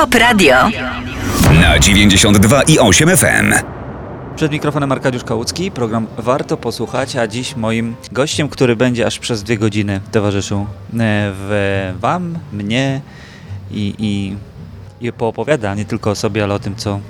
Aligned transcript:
Pop 0.00 0.14
Radio. 0.14 0.54
Na 1.60 1.78
92 1.78 2.62
i 2.62 2.78
8 2.78 3.16
FM. 3.16 3.54
Przed 4.36 4.52
mikrofonem 4.52 4.92
Arkadiusz 4.92 5.24
Kałucki, 5.24 5.70
program 5.70 6.06
Warto 6.18 6.56
Posłuchać, 6.56 7.16
a 7.16 7.26
dziś 7.26 7.56
moim 7.56 7.96
gościem, 8.12 8.48
który 8.48 8.76
będzie 8.76 9.06
aż 9.06 9.18
przez 9.18 9.42
dwie 9.42 9.58
godziny 9.58 10.00
towarzyszył 10.12 10.60
e, 10.60 10.66
w 11.34 11.92
Wam, 12.00 12.38
mnie 12.52 13.00
i, 13.70 13.94
i, 13.98 14.36
i 15.06 15.12
poopowiada 15.12 15.74
nie 15.74 15.84
tylko 15.84 16.10
o 16.10 16.14
sobie, 16.14 16.44
ale 16.44 16.54
o 16.54 16.58
tym, 16.58 16.76
co, 16.76 17.00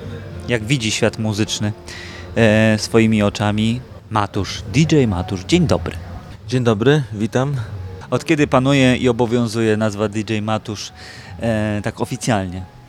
jak 0.49 0.65
widzi 0.65 0.91
świat 0.91 1.19
muzyczny 1.19 1.73
e, 2.37 2.79
swoimi 2.79 3.23
oczami. 3.23 3.81
Matusz, 4.11 4.63
DJ 4.73 5.05
Matusz, 5.07 5.41
dzień 5.45 5.67
dobry. 5.67 5.97
Dzień 6.49 6.65
dobry, 6.65 7.03
witam. 7.13 7.55
Od 8.11 8.25
kiedy 8.25 8.47
panuje 8.47 8.97
i 8.97 9.09
obowiązuje 9.09 9.77
nazwa 9.77 10.09
DJ 10.09 10.41
Matusz 10.41 10.93
e, 11.41 11.81
tak 11.85 12.01
oficjalnie? 12.01 12.80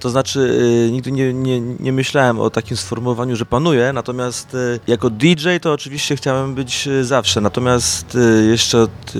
To 0.00 0.10
znaczy, 0.10 0.40
y, 0.88 0.92
nigdy 0.92 1.12
nie, 1.12 1.34
nie, 1.34 1.60
nie 1.60 1.92
myślałem 1.92 2.40
o 2.40 2.50
takim 2.50 2.76
sformułowaniu, 2.76 3.36
że 3.36 3.46
panuję, 3.46 3.92
natomiast 3.92 4.54
y, 4.54 4.80
jako 4.86 5.10
DJ 5.10 5.48
to 5.60 5.72
oczywiście 5.72 6.16
chciałem 6.16 6.54
być 6.54 6.86
y, 6.86 7.04
zawsze. 7.04 7.40
Natomiast 7.40 8.18
jeszcze 8.50 8.82
od, 8.82 9.12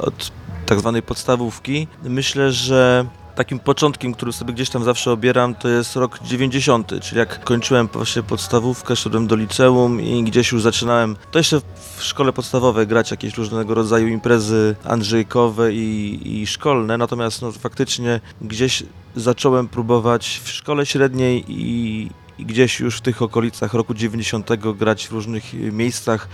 od 0.00 0.30
tak 0.66 0.80
zwanej 0.80 1.02
podstawówki 1.02 1.86
myślę, 2.04 2.52
że 2.52 3.06
takim 3.34 3.58
początkiem, 3.58 4.14
który 4.14 4.32
sobie 4.32 4.52
gdzieś 4.52 4.70
tam 4.70 4.84
zawsze 4.84 5.12
obieram, 5.12 5.54
to 5.54 5.68
jest 5.68 5.96
rok 5.96 6.18
90, 6.22 6.92
czyli 7.02 7.18
jak 7.18 7.44
kończyłem 7.44 7.88
właśnie 7.92 8.22
podstawówkę, 8.22 8.96
szedłem 8.96 9.26
do 9.26 9.36
liceum 9.36 10.00
i 10.00 10.24
gdzieś 10.24 10.52
już 10.52 10.62
zaczynałem, 10.62 11.16
to 11.30 11.38
jeszcze 11.38 11.60
w 11.96 12.02
szkole 12.04 12.32
podstawowej 12.32 12.86
grać 12.86 13.10
jakieś 13.10 13.36
różnego 13.36 13.74
rodzaju 13.74 14.08
imprezy 14.08 14.76
andrzejkowe 14.84 15.72
i, 15.72 16.20
i 16.40 16.46
szkolne, 16.46 16.98
natomiast 16.98 17.42
no, 17.42 17.52
faktycznie 17.52 18.20
gdzieś 18.42 18.82
zacząłem 19.16 19.68
próbować 19.68 20.40
w 20.44 20.48
szkole 20.48 20.86
średniej 20.86 21.44
i, 21.48 22.10
i 22.38 22.46
gdzieś 22.46 22.80
już 22.80 22.96
w 22.96 23.00
tych 23.00 23.22
okolicach 23.22 23.74
roku 23.74 23.94
90 23.94 24.50
grać 24.76 25.08
w 25.08 25.12
różnych 25.12 25.54
miejscach 25.54 26.28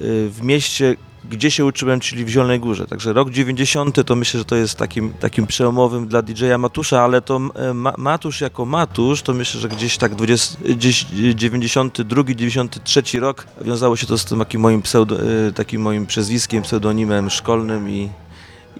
w 0.00 0.38
mieście, 0.42 0.96
gdzie 1.24 1.50
się 1.50 1.64
uczyłem, 1.64 2.00
czyli 2.00 2.24
w 2.24 2.28
Zielonej 2.28 2.60
Górze. 2.60 2.86
Także 2.86 3.12
rok 3.12 3.30
90 3.30 4.06
to 4.06 4.16
myślę, 4.16 4.38
że 4.38 4.44
to 4.44 4.56
jest 4.56 4.78
takim, 4.78 5.12
takim 5.12 5.46
przełomowym 5.46 6.08
dla 6.08 6.22
DJ-a 6.22 6.58
Matusza, 6.58 7.02
ale 7.02 7.22
to 7.22 7.40
e, 7.54 7.74
ma, 7.74 7.92
Matusz 7.98 8.40
jako 8.40 8.66
Matusz, 8.66 9.22
to 9.22 9.32
myślę, 9.32 9.60
że 9.60 9.68
gdzieś 9.68 9.98
tak 9.98 10.14
20, 10.14 10.58
gdzieś 10.64 11.04
92, 11.34 12.22
93 12.34 13.20
rok 13.20 13.46
wiązało 13.60 13.96
się 13.96 14.06
to 14.06 14.18
z 14.18 14.24
tym 14.24 14.38
takim 14.38 14.60
moim, 14.60 14.82
pseudo, 14.82 15.16
e, 15.48 15.52
takim 15.52 15.82
moim 15.82 16.06
przezwiskiem, 16.06 16.62
pseudonimem 16.62 17.30
szkolnym 17.30 17.90
i, 17.90 18.08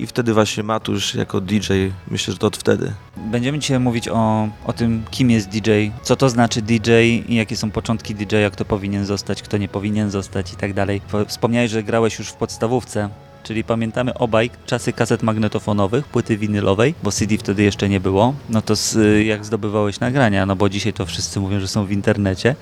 i 0.03 0.07
wtedy 0.07 0.35
właśnie 0.35 0.63
Matusz 0.63 1.15
jako 1.15 1.41
DJ, 1.41 1.73
myślę, 2.11 2.33
że 2.33 2.39
to 2.39 2.47
od 2.47 2.57
wtedy. 2.57 2.93
Będziemy 3.17 3.59
dzisiaj 3.59 3.81
mówić 3.81 4.09
o, 4.09 4.49
o 4.67 4.73
tym, 4.73 5.03
kim 5.11 5.31
jest 5.31 5.49
DJ, 5.49 5.71
co 6.03 6.17
to 6.17 6.29
znaczy 6.29 6.63
DJ 6.63 6.91
i 7.29 7.35
jakie 7.35 7.57
są 7.57 7.71
początki 7.71 8.15
DJ-a, 8.15 8.51
kto 8.51 8.65
powinien 8.65 9.05
zostać, 9.07 9.43
kto 9.43 9.57
nie 9.59 9.69
powinien 9.69 10.11
zostać 10.11 10.53
i 10.53 10.57
tak 10.57 10.75
dalej. 10.75 11.01
Po- 11.11 11.25
Wspomniałeś, 11.25 11.71
że 11.71 11.83
grałeś 11.83 12.19
już 12.19 12.29
w 12.29 12.35
podstawówce, 12.35 13.09
czyli 13.51 13.65
pamiętamy 13.65 14.15
obaj 14.15 14.51
czasy 14.67 14.93
kaset 14.93 15.23
magnetofonowych, 15.23 16.07
płyty 16.07 16.37
winylowej, 16.37 16.95
bo 17.03 17.13
CD 17.13 17.39
wtedy 17.39 17.63
jeszcze 17.63 17.89
nie 17.89 18.01
było. 18.01 18.35
No 18.49 18.63
to 18.63 18.77
z, 18.77 18.97
jak 19.27 19.45
zdobywałeś 19.45 20.01
nagrania, 20.01 20.47
no 20.47 20.57
bo 20.57 20.69
dzisiaj 20.69 20.93
to 20.93 21.07
wszyscy 21.07 21.41
mówią, 21.41 21.61
że 21.61 21.69
są 21.69 21.87
w 21.87 21.93
internecie, 21.93 22.57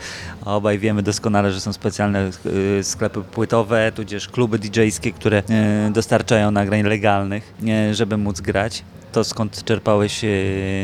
a 0.44 0.56
obaj 0.56 0.78
wiemy 0.78 1.02
doskonale, 1.02 1.52
że 1.52 1.60
są 1.60 1.72
specjalne 1.72 2.30
y, 2.46 2.84
sklepy 2.84 3.22
płytowe, 3.22 3.92
tudzież 3.94 4.28
kluby 4.28 4.58
DJ-skie, 4.58 5.12
które 5.12 5.42
y, 5.88 5.92
dostarczają 5.92 6.50
nagrań 6.50 6.82
legalnych, 6.82 7.54
y, 7.90 7.94
żeby 7.94 8.16
móc 8.16 8.40
grać 8.40 8.84
to 9.12 9.24
skąd 9.24 9.64
czerpałeś 9.64 10.24
e, 10.24 10.28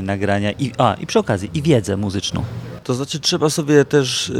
nagrania 0.02 0.52
i, 0.52 0.72
a, 0.78 0.94
i 0.94 1.06
przy 1.06 1.18
okazji 1.18 1.50
i 1.54 1.62
wiedzę 1.62 1.96
muzyczną. 1.96 2.44
To 2.84 2.94
znaczy 2.94 3.20
trzeba 3.20 3.50
sobie 3.50 3.84
też, 3.84 4.32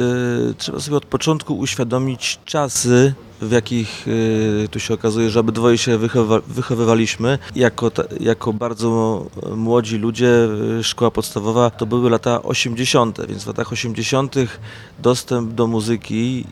trzeba 0.58 0.80
sobie 0.80 0.96
od 0.96 1.04
początku 1.04 1.58
uświadomić 1.58 2.38
czasy, 2.44 3.14
w 3.48 3.52
jakich 3.52 4.08
y, 4.08 4.68
tu 4.70 4.80
się 4.80 4.94
okazuje, 4.94 5.30
że 5.30 5.40
obydwoje 5.40 5.78
się 5.78 5.98
wychowa, 5.98 6.40
wychowywaliśmy. 6.46 7.38
Jako, 7.56 7.90
jako 8.20 8.52
bardzo 8.52 9.26
młodzi 9.56 9.98
ludzie, 9.98 10.48
y, 10.80 10.84
szkoła 10.84 11.10
podstawowa 11.10 11.70
to 11.70 11.86
były 11.86 12.10
lata 12.10 12.42
80., 12.42 13.26
więc 13.28 13.44
w 13.44 13.46
latach 13.46 13.72
80. 13.72 14.34
dostęp 14.98 15.52
do 15.52 15.66
muzyki 15.66 16.44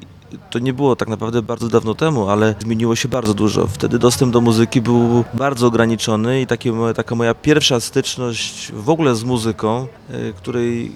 to 0.50 0.58
nie 0.58 0.72
było 0.72 0.96
tak 0.96 1.08
naprawdę 1.08 1.42
bardzo 1.42 1.68
dawno 1.68 1.94
temu, 1.94 2.28
ale 2.28 2.54
zmieniło 2.58 2.96
się 2.96 3.08
bardzo 3.08 3.34
dużo. 3.34 3.66
Wtedy 3.66 3.98
dostęp 3.98 4.32
do 4.32 4.40
muzyki 4.40 4.80
był 4.80 5.24
bardzo 5.34 5.66
ograniczony 5.66 6.40
i 6.40 6.46
takie, 6.46 6.72
taka 6.96 7.14
moja 7.14 7.34
pierwsza 7.34 7.80
styczność 7.80 8.72
w 8.72 8.90
ogóle 8.90 9.14
z 9.14 9.24
muzyką, 9.24 9.86
y, 10.10 10.32
której, 10.36 10.92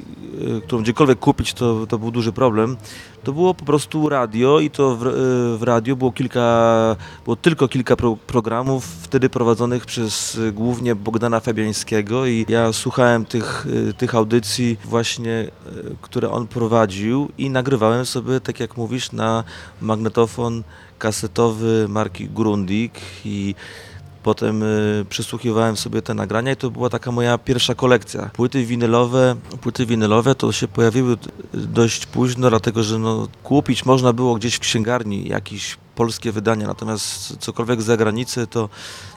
którą 0.67 0.83
gdziekolwiek 0.83 1.19
kupić, 1.19 1.53
to, 1.53 1.87
to 1.87 1.99
był 1.99 2.11
duży 2.11 2.33
problem. 2.33 2.77
To 3.27 3.33
było 3.33 3.55
po 3.55 3.65
prostu 3.65 4.09
radio 4.09 4.61
i 4.61 4.71
to 4.71 4.97
w, 4.97 5.07
y, 5.07 5.59
w 5.59 5.63
radio 5.63 5.97
było 5.97 6.13
kilka, 6.13 6.97
było 7.25 7.37
tylko 7.37 7.69
kilka 7.69 7.97
pro, 7.97 8.17
programów, 8.17 8.85
wtedy 8.85 9.29
prowadzonych 9.29 9.87
przez 9.87 10.35
y, 10.35 10.53
głównie 10.53 10.95
Bogdana 10.95 11.41
Fabiańskiego 11.41 12.27
i 12.27 12.47
ja 12.49 12.73
słuchałem 12.73 13.25
tych, 13.25 13.67
y, 13.67 13.95
tych 13.95 14.15
audycji 14.15 14.79
właśnie, 14.85 15.51
które 16.01 16.31
on 16.31 16.47
prowadził 16.47 17.29
i 17.39 17.51
nagrywałem 17.51 18.07
sobie, 18.07 18.41
tak 18.41 18.61
jak 18.61 18.77
mówisz, 18.77 19.13
na 19.13 19.45
magnetofon 19.81 20.63
kasetowy 20.99 21.87
marki 21.89 22.29
Grundig 22.29 22.93
i 23.25 23.55
Potem 24.27 24.63
y, 24.63 25.05
przysłuchiwałem 25.09 25.77
sobie 25.77 26.03
te 26.03 26.15
nagrania 26.15 26.53
i 26.53 26.57
to 26.57 26.71
była 26.71 26.91
taka 26.91 27.13
moja 27.13 27.39
pierwsza 27.39 27.75
kolekcja. 27.75 28.31
Płyty 28.33 28.65
winylowe, 28.65 29.37
płyty 29.61 29.87
winylowe 29.87 30.35
to 30.35 30.53
się 30.53 30.69
pojawiły 30.69 31.17
dość 31.55 32.07
późno, 32.07 32.51
dlatego 32.51 32.83
że 32.83 32.99
no, 32.99 33.29
kupić 33.43 33.85
można 33.85 34.13
było 34.13 34.35
gdzieś 34.35 34.55
w 34.55 34.61
księgarni 34.61 35.29
jakieś 35.29 35.77
polskie 35.95 36.33
wydania, 36.33 36.67
natomiast 36.67 37.37
cokolwiek 37.39 37.83
z 37.83 37.85
zagranicy 37.85 38.47
to, 38.47 38.69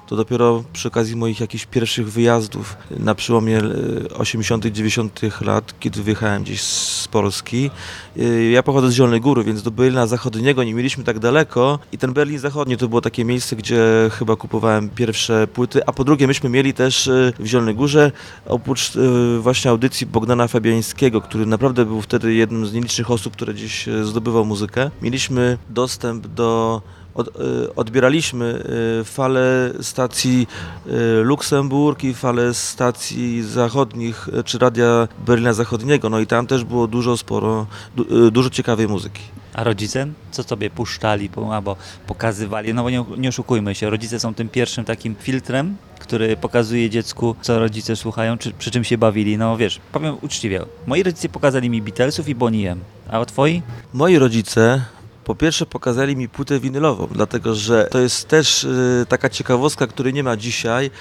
to 0.10 0.16
dopiero 0.16 0.64
przy 0.74 0.88
okazji 0.88 1.16
moich 1.16 1.40
jakichś 1.40 1.66
pierwszych 1.66 2.12
wyjazdów 2.12 2.78
na 3.00 3.16
przełomie 3.16 3.60
y, 3.64 4.14
80 4.18 4.66
90 4.66 5.42
lat, 5.42 5.80
kiedy 5.80 6.04
wyjechałem 6.04 6.44
gdzieś 6.44 6.62
z 6.62 7.08
Polski. 7.08 7.72
Y, 8.18 8.50
Ja 8.52 8.64
pochodzę 8.64 8.92
z 8.92 8.94
Zielonej 8.94 9.22
Góry, 9.22 9.44
więc 9.44 9.64
do 9.64 9.72
Berlina 9.72 10.08
Zachodniego 10.08 10.64
nie 10.64 10.74
mieliśmy 10.74 11.04
tak 11.04 11.20
daleko 11.20 11.80
i 11.92 11.98
ten 11.98 12.14
Berlin 12.14 12.40
Zachodni 12.40 12.78
to 12.78 12.88
było 12.88 13.02
takie 13.02 13.26
miejsce, 13.26 13.56
gdzie 13.56 13.82
chyba 14.12 14.36
kupowałem 14.36 14.90
pierwsze 14.90 15.48
płyty, 15.48 15.86
a 15.86 15.94
po 15.94 16.04
drugie 16.04 16.28
myśmy 16.28 16.50
mieli 16.50 16.74
też 16.74 17.08
y, 17.08 17.34
w 17.40 17.46
Zielonej 17.46 17.76
Górze 17.76 18.12
oprócz 18.46 18.92
właśnie 19.40 19.72
audycji 19.72 20.08
Bogdana 20.08 20.48
Fabiańskiego, 20.48 21.22
który 21.22 21.46
naprawdę 21.46 21.86
był 21.86 22.02
wtedy 22.02 22.34
jednym 22.34 22.66
z 22.66 22.74
nielicznych 22.74 23.12
osób, 23.12 23.34
które 23.34 23.54
gdzieś 23.54 23.90
zdobywał 24.04 24.46
muzykę, 24.46 24.92
mieliśmy 25.02 25.58
dostęp 25.70 26.28
do 26.28 26.82
od, 27.20 27.28
y, 27.28 27.76
odbieraliśmy 27.76 28.64
y, 29.02 29.04
fale 29.04 29.74
stacji 29.82 30.48
y, 30.88 31.24
Luksemburg 31.24 32.04
i 32.04 32.14
fale 32.14 32.54
stacji 32.54 33.44
zachodnich, 33.44 34.28
czy 34.46 34.58
radia 34.58 35.08
Berlina 35.26 35.54
Zachodniego, 35.54 36.10
no 36.10 36.20
i 36.20 36.28
tam 36.28 36.48
też 36.48 36.64
było 36.64 36.88
dużo, 36.88 37.18
sporo, 37.18 37.68
du, 37.96 38.32
dużo 38.32 38.50
ciekawej 38.50 38.88
muzyki. 38.88 39.22
A 39.54 39.64
rodzice, 39.64 40.08
co 40.32 40.44
sobie 40.44 40.70
puszczali 40.70 41.30
albo 41.52 41.76
pokazywali? 42.08 42.74
No 42.74 42.84
bo 42.84 42.90
nie, 42.90 43.06
nie 43.18 43.30
oszukujmy 43.30 43.76
się, 43.76 43.90
rodzice 43.90 44.20
są 44.20 44.34
tym 44.34 44.50
pierwszym 44.50 44.86
takim 44.86 45.16
filtrem, 45.16 45.76
który 46.00 46.38
pokazuje 46.38 46.90
dziecku, 46.90 47.36
co 47.42 47.60
rodzice 47.60 47.96
słuchają, 47.96 48.38
czy, 48.38 48.52
przy 48.52 48.72
czym 48.72 48.84
się 48.84 48.98
bawili. 48.98 49.38
No 49.38 49.58
wiesz, 49.58 49.80
powiem 49.92 50.18
uczciwie, 50.22 50.62
moi 50.88 51.04
rodzice 51.04 51.30
pokazali 51.30 51.70
mi 51.70 51.82
Beatlesów 51.82 52.30
i 52.30 52.36
Bonnie 52.36 52.72
M. 52.72 52.80
A 53.10 53.26
twoi? 53.26 53.62
Moi 53.94 54.18
rodzice 54.18 54.82
po 55.30 55.36
pierwsze 55.36 55.66
pokazali 55.66 56.16
mi 56.16 56.30
płytę 56.30 56.60
winylową, 56.60 57.08
dlatego 57.12 57.56
że 57.56 57.88
to 57.92 58.00
jest 58.00 58.28
też 58.28 58.64
y, 58.64 59.06
taka 59.10 59.30
ciekawostka, 59.30 59.88
której 59.88 60.14
nie 60.14 60.24
ma 60.24 60.38
dzisiaj. 60.38 60.92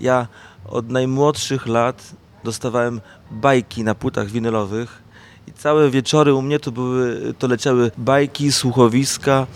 Ja 0.00 0.28
od 0.64 0.90
najmłodszych 0.90 1.66
lat 1.66 2.12
dostawałem 2.44 3.00
bajki 3.30 3.84
na 3.84 3.94
płytach 3.94 4.30
winylowych 4.30 5.02
i 5.46 5.52
całe 5.52 5.90
wieczory 5.90 6.34
u 6.34 6.42
mnie 6.42 6.60
to 6.60 6.72
były, 6.72 7.34
to 7.38 7.46
leciały 7.46 7.90
bajki, 7.98 8.52
słuchowiska, 8.52 9.46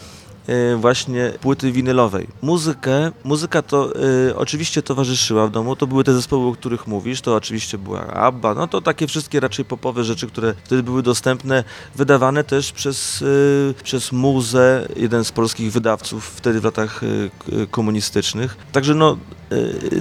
właśnie 0.76 1.32
płyty 1.40 1.72
winylowej. 1.72 2.28
Muzykę, 2.42 3.12
muzyka 3.24 3.62
to 3.62 3.92
y, 4.28 4.36
oczywiście 4.36 4.82
towarzyszyła 4.82 5.46
w 5.46 5.50
domu, 5.50 5.76
to 5.76 5.86
były 5.86 6.04
te 6.04 6.14
zespoły, 6.14 6.48
o 6.48 6.52
których 6.52 6.86
mówisz, 6.86 7.20
to 7.20 7.34
oczywiście 7.34 7.78
była 7.78 8.06
ABBA, 8.06 8.54
no 8.54 8.68
to 8.68 8.80
takie 8.80 9.06
wszystkie 9.06 9.40
raczej 9.40 9.64
popowe 9.64 10.04
rzeczy, 10.04 10.26
które 10.26 10.54
wtedy 10.64 10.82
były 10.82 11.02
dostępne, 11.02 11.64
wydawane 11.94 12.44
też 12.44 12.72
przez, 12.72 13.22
y, 13.22 13.74
przez 13.82 14.12
Muzę, 14.12 14.88
jeden 14.96 15.24
z 15.24 15.32
polskich 15.32 15.72
wydawców 15.72 16.26
wtedy 16.26 16.60
w 16.60 16.64
latach 16.64 17.02
y, 17.02 17.30
komunistycznych. 17.70 18.56
Także 18.72 18.94
no 18.94 19.12
y, 19.12 19.41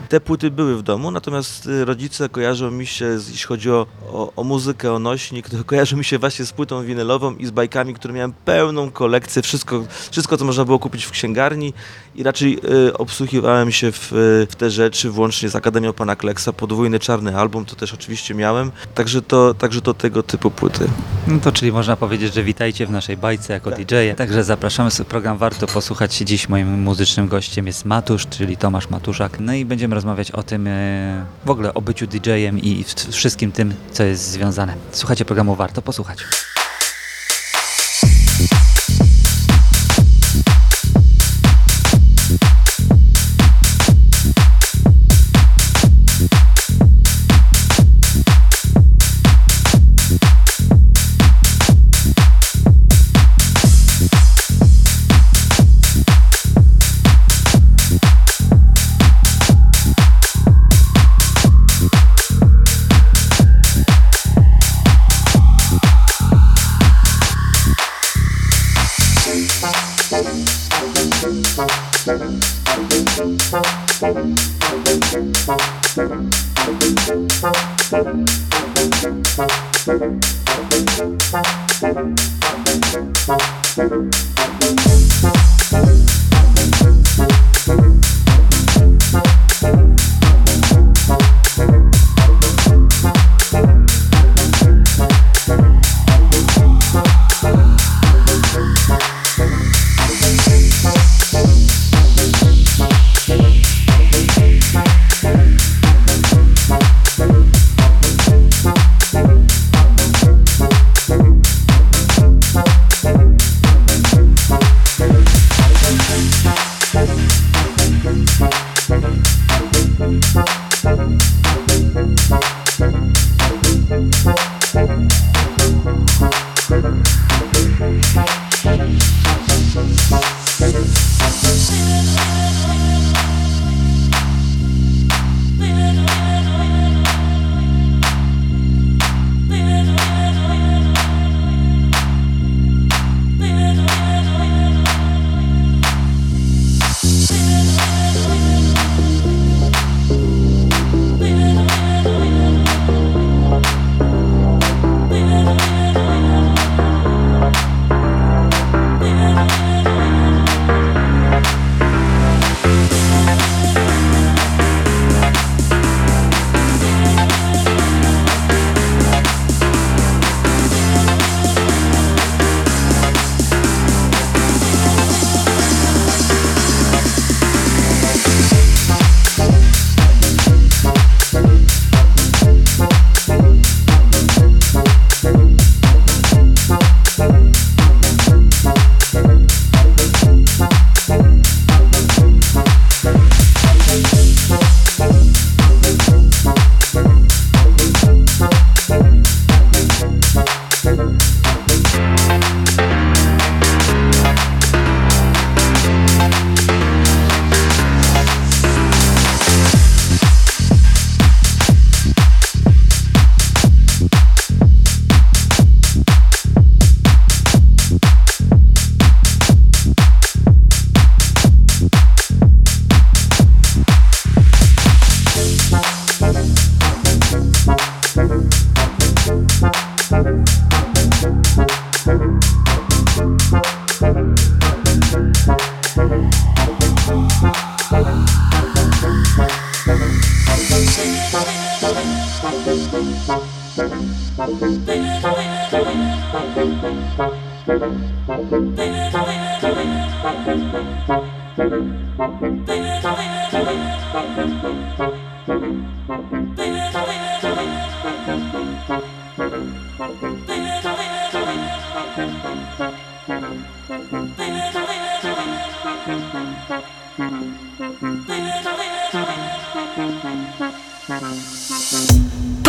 te 0.10 0.20
płyty 0.20 0.52
były 0.52 0.78
w 0.78 0.82
domu, 0.82 1.12
natomiast 1.12 1.66
y, 1.66 1.86
rodzice 1.86 2.30
kojarzą 2.30 2.72
mi 2.72 2.86
się, 2.86 3.06
jeśli 3.30 3.48
chodzi 3.48 3.72
o, 3.72 3.88
o, 4.12 4.34
o 4.36 4.44
muzykę, 4.44 4.94
o 4.94 5.00
nośnik, 5.00 5.50
to 5.50 5.64
kojarzą 5.64 5.98
mi 5.98 6.06
się 6.06 6.18
właśnie 6.18 6.46
z 6.46 6.52
płytą 6.52 6.86
winylową 6.86 7.36
i 7.36 7.46
z 7.46 7.52
bajkami, 7.52 7.94
które 7.94 8.14
miałem 8.14 8.34
pełną 8.46 8.92
kolekcję, 8.92 9.42
wszystko, 9.42 9.84
wszystko 10.12 10.38
co 10.38 10.46
można 10.46 10.66
było 10.66 10.80
kupić 10.80 11.06
w 11.06 11.12
księgarni 11.12 11.74
i 12.16 12.24
raczej 12.24 12.60
y, 12.88 12.98
obsłuchiwałem 12.98 13.72
się 13.72 13.92
w, 13.92 14.14
y, 14.14 14.48
w 14.50 14.56
te 14.56 14.70
rzeczy, 14.70 15.10
włącznie 15.10 15.50
z 15.50 15.56
Akademią 15.56 15.94
Pana 15.94 16.16
Kleksa, 16.16 16.54
podwójny 16.54 17.00
czarny 17.00 17.38
album, 17.38 17.66
to 17.66 17.76
też 17.76 17.94
oczywiście 17.94 18.36
miałem, 18.36 18.72
także 18.96 19.22
to, 19.22 19.54
także 19.54 19.82
to 19.82 19.94
tego 19.94 20.24
typu 20.24 20.52
płyty. 20.52 20.88
No 21.28 21.40
to 21.40 21.52
czyli 21.52 21.72
można 21.72 21.96
powiedzieć, 21.96 22.34
że 22.34 22.44
witajcie 22.44 22.88
w 22.88 22.92
naszej 22.92 23.18
bajce 23.18 23.54
jako 23.54 23.72
Tak. 23.72 23.80
DJ. 23.80 23.96
Także 24.18 24.44
zapraszamy 24.44 24.92
program 25.10 25.38
Warto 25.38 25.68
Posłuchać. 25.68 26.18
Dziś 26.18 26.50
moim 26.50 26.82
muzycznym 26.82 27.28
gościem 27.28 27.68
jest 27.68 27.86
Matusz, 27.86 28.28
czyli 28.28 28.58
Tomasz 28.58 28.90
Matuszak. 28.90 29.40
No 29.42 29.54
i 29.54 29.66
będziemy 29.66 29.96
rozmawiać 29.96 30.32
o 30.32 30.44
tym, 30.44 30.68
e, 30.68 31.26
w 31.46 31.50
ogóle 31.50 31.74
o 31.74 31.82
byciu 31.82 32.08
DJ-em 32.08 32.60
i 32.60 32.86
wszystkim 33.12 33.52
tym, 33.52 33.74
co 33.92 34.04
jest 34.04 34.32
związane. 34.32 34.74
Słuchajcie 34.92 35.26
programu 35.26 35.56
Warto 35.56 35.82
Posłuchać. 35.82 36.20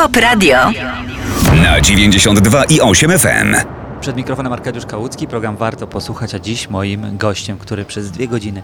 Pop 0.03 0.17
Radio. 0.17 0.57
Na 1.63 1.81
92 1.81 2.65
i 2.65 2.81
8 2.81 3.19
FM. 3.19 3.55
Przed 4.01 4.17
mikrofonem 4.17 4.53
Arkadiusz 4.53 4.87
Kałucki, 4.87 5.27
program 5.27 5.57
Warto 5.57 5.87
Posłuchać, 5.87 6.35
a 6.35 6.39
dziś 6.39 6.71
moim 6.71 7.17
gościem, 7.17 7.59
który 7.59 7.85
przez 7.85 8.11
dwie 8.11 8.29
godziny 8.29 8.63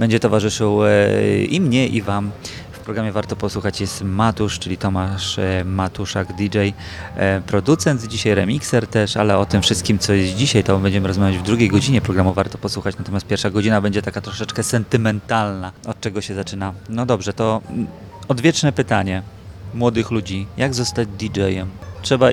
będzie 0.00 0.20
towarzyszył 0.20 0.84
e, 0.84 0.90
i 1.44 1.60
mnie, 1.60 1.88
i 1.88 2.02
Wam 2.02 2.30
w 2.72 2.78
programie 2.78 3.12
warto 3.12 3.36
posłuchać 3.36 3.80
jest 3.80 4.02
Matusz, 4.02 4.58
czyli 4.58 4.76
Tomasz 4.76 5.38
e, 5.38 5.64
Matuszak, 5.64 6.32
DJ, 6.32 6.58
e, 7.16 7.40
producent, 7.46 8.06
dzisiaj 8.06 8.34
remixer 8.34 8.86
też, 8.86 9.16
ale 9.16 9.38
o 9.38 9.46
tym 9.46 9.62
wszystkim, 9.62 9.98
co 9.98 10.12
jest 10.12 10.34
dzisiaj, 10.34 10.64
to 10.64 10.78
będziemy 10.78 11.08
rozmawiać 11.08 11.38
w 11.38 11.42
drugiej 11.42 11.68
godzinie 11.68 12.00
programu 12.00 12.32
Warto 12.32 12.58
posłuchać, 12.58 12.98
natomiast 12.98 13.26
pierwsza 13.26 13.50
godzina 13.50 13.80
będzie 13.80 14.02
taka 14.02 14.20
troszeczkę 14.20 14.62
sentymentalna. 14.62 15.72
Od 15.86 16.00
czego 16.00 16.20
się 16.20 16.34
zaczyna? 16.34 16.72
No 16.88 17.06
dobrze, 17.06 17.32
to 17.32 17.60
mm, 17.70 17.86
odwieczne 18.28 18.72
pytanie 18.72 19.22
młodych 19.74 20.10
ludzi, 20.10 20.46
jak 20.56 20.74
zostać 20.74 21.08
DJ-em? 21.08 21.68
Trzeba 22.02 22.28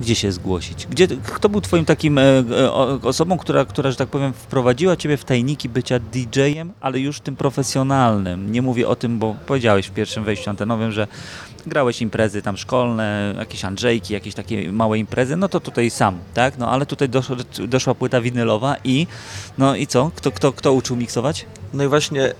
gdzie 0.00 0.14
się 0.14 0.32
zgłosić? 0.32 0.86
Gdzie, 0.86 1.08
kto 1.08 1.48
był 1.48 1.60
twoim 1.60 1.84
takim 1.84 2.18
e, 2.18 2.22
e, 2.22 2.72
o- 2.72 2.98
osobą, 3.02 3.38
która, 3.38 3.64
która, 3.64 3.90
że 3.90 3.96
tak 3.96 4.08
powiem, 4.08 4.32
wprowadziła 4.32 4.96
ciebie 4.96 5.16
w 5.16 5.24
tajniki 5.24 5.68
bycia 5.68 5.98
DJ-em, 5.98 6.72
ale 6.80 6.98
już 7.00 7.20
tym 7.20 7.36
profesjonalnym? 7.36 8.52
Nie 8.52 8.62
mówię 8.62 8.88
o 8.88 8.96
tym, 8.96 9.18
bo 9.18 9.36
powiedziałeś 9.46 9.86
w 9.86 9.90
pierwszym 9.90 10.24
wejściu 10.24 10.50
antenowym, 10.50 10.92
że 10.92 11.06
grałeś 11.66 12.02
imprezy 12.02 12.42
tam 12.42 12.56
szkolne, 12.56 13.34
jakieś 13.38 13.64
Andrzejki, 13.64 14.14
jakieś 14.14 14.34
takie 14.34 14.72
małe 14.72 14.98
imprezy, 14.98 15.36
no 15.36 15.48
to 15.48 15.60
tutaj 15.60 15.90
sam, 15.90 16.18
tak? 16.34 16.58
No 16.58 16.70
ale 16.70 16.86
tutaj 16.86 17.08
doszła, 17.68 17.94
płyta 17.94 18.20
winylowa 18.20 18.76
i 18.84 19.06
no 19.58 19.76
i 19.76 19.86
co? 19.86 20.10
Kto, 20.14 20.30
kto, 20.32 20.52
kto 20.52 20.72
uczył 20.72 20.96
miksować? 20.96 21.46
No 21.72 21.84
i 21.84 21.88
właśnie 21.88 22.34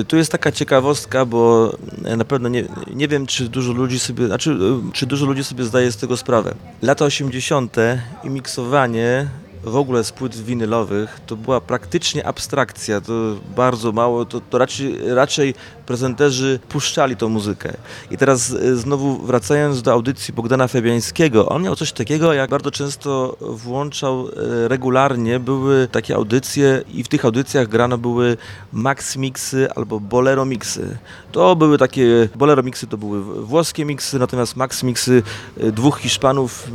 y, 0.00 0.04
tu 0.08 0.16
jest 0.16 0.32
taka 0.32 0.52
ciekawostka, 0.52 1.24
bo 1.24 1.72
na 2.16 2.24
pewno 2.24 2.48
nie, 2.48 2.64
nie 2.94 3.08
wiem, 3.08 3.26
czy 3.26 3.48
dużo 3.48 3.72
ludzi 3.72 3.98
sobie, 3.98 4.26
znaczy, 4.26 4.50
y, 4.50 4.92
czy 4.92 5.06
dużo 5.06 5.26
ludzi 5.26 5.44
sobie 5.44 5.64
zdaje 5.64 5.92
z 5.92 5.96
tego 5.96 6.16
sprawę. 6.16 6.54
Lata 6.82 7.04
80. 7.04 7.76
i 8.24 8.30
miksowanie 8.30 9.26
w 9.66 9.76
ogóle 9.76 10.04
z 10.04 10.12
płyt 10.12 10.36
winylowych 10.36 11.20
to 11.26 11.36
była 11.36 11.60
praktycznie 11.60 12.26
abstrakcja, 12.26 13.00
to 13.00 13.12
bardzo 13.56 13.92
mało, 13.92 14.24
to, 14.24 14.40
to 14.40 14.58
raczej, 14.58 15.14
raczej 15.14 15.54
prezenterzy 15.86 16.58
puszczali 16.68 17.16
tą 17.16 17.28
muzykę. 17.28 17.72
I 18.10 18.16
teraz 18.16 18.50
y, 18.50 18.76
znowu 18.76 19.18
wracając 19.26 19.82
do 19.82 19.92
audycji 19.92 20.34
Bogdana 20.34 20.68
Fabiańskiego, 20.68 21.48
on 21.48 21.62
miał 21.62 21.76
coś 21.76 21.92
takiego, 21.92 22.32
jak 22.32 22.50
bardzo 22.50 22.70
często 22.70 23.36
włączał 23.40 24.28
y, 24.28 24.68
regularnie, 24.68 25.40
były 25.40 25.88
takie 25.92 26.14
audycje 26.14 26.82
i 26.94 27.04
w 27.04 27.08
tych 27.08 27.24
audycjach 27.24 27.68
grano 27.68 27.98
były 27.98 28.36
max 28.72 29.16
mixy 29.16 29.72
albo 29.72 30.00
bolero 30.00 30.44
mixy. 30.44 30.98
To 31.32 31.56
były 31.56 31.78
takie, 31.78 32.28
bolero 32.34 32.62
mixy 32.62 32.86
to 32.86 32.96
były 32.96 33.44
włoskie 33.44 33.84
mixy, 33.84 34.18
natomiast 34.18 34.56
max 34.56 34.82
mixy 34.82 35.22
y, 35.62 35.72
dwóch 35.72 35.98
Hiszpanów 35.98 36.68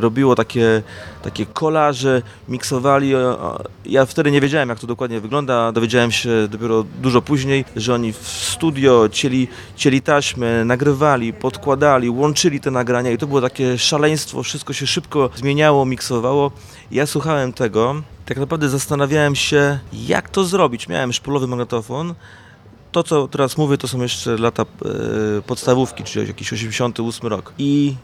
robiło 0.00 0.34
takie, 0.34 0.82
takie 1.22 1.46
kolaże, 1.46 2.22
miksowali. 2.48 3.12
Ja 3.86 4.06
wtedy 4.06 4.30
nie 4.30 4.40
wiedziałem, 4.40 4.68
jak 4.68 4.80
to 4.80 4.86
dokładnie 4.86 5.20
wygląda. 5.20 5.72
Dowiedziałem 5.72 6.12
się 6.12 6.48
dopiero 6.50 6.84
dużo 7.02 7.22
później, 7.22 7.64
że 7.76 7.94
oni 7.94 8.12
w 8.12 8.37
studio 8.38 9.08
cieli, 9.12 9.48
cieli 9.76 10.02
taśmy, 10.02 10.64
nagrywali, 10.64 11.32
podkładali, 11.32 12.10
łączyli 12.10 12.60
te 12.60 12.70
nagrania 12.70 13.10
i 13.10 13.18
to 13.18 13.26
było 13.26 13.40
takie 13.40 13.78
szaleństwo. 13.78 14.42
Wszystko 14.42 14.72
się 14.72 14.86
szybko 14.86 15.30
zmieniało, 15.36 15.84
miksowało. 15.84 16.50
Ja 16.90 17.06
słuchałem 17.06 17.52
tego. 17.52 18.02
Tak 18.26 18.38
naprawdę 18.38 18.68
zastanawiałem 18.68 19.34
się, 19.34 19.78
jak 19.92 20.30
to 20.30 20.44
zrobić. 20.44 20.88
Miałem 20.88 21.12
szpulowy 21.12 21.46
magnetofon. 21.46 22.14
To, 22.92 23.02
co 23.02 23.28
teraz 23.28 23.56
mówię, 23.58 23.78
to 23.78 23.88
są 23.88 24.02
jeszcze 24.02 24.36
lata 24.36 24.62
e, 24.62 25.42
podstawówki, 25.42 26.04
czyli 26.04 26.28
jakiś 26.28 26.52
88 26.52 27.28
rok. 27.28 27.52
I 27.58 27.94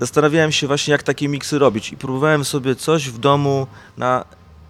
zastanawiałem 0.00 0.52
się 0.52 0.66
właśnie, 0.66 0.92
jak 0.92 1.02
takie 1.02 1.28
miksy 1.28 1.58
robić. 1.58 1.92
I 1.92 1.96
próbowałem 1.96 2.44
sobie 2.44 2.74
coś 2.74 3.10
w 3.10 3.18
domu 3.18 3.66
na, 3.96 4.24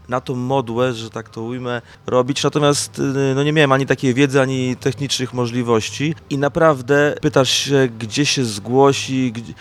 na 0.08 0.20
tą 0.20 0.34
modłę, 0.34 0.94
że 0.94 1.10
tak 1.10 1.28
to 1.28 1.42
ujmę, 1.42 1.82
robić. 2.06 2.44
Natomiast 2.44 2.98
y, 2.98 3.34
no 3.34 3.42
nie 3.42 3.52
miałem 3.52 3.72
ani 3.72 3.86
takiej 3.86 4.14
wiedzy, 4.14 4.40
ani 4.40 4.76
technicznych 4.76 5.34
możliwości. 5.34 6.14
I 6.30 6.38
naprawdę 6.38 7.14
pytasz 7.20 7.50
się, 7.50 7.88
gdzie 7.98 8.26
się 8.26 8.44
zgłosi, 8.44 9.32
gdzie... 9.32 9.52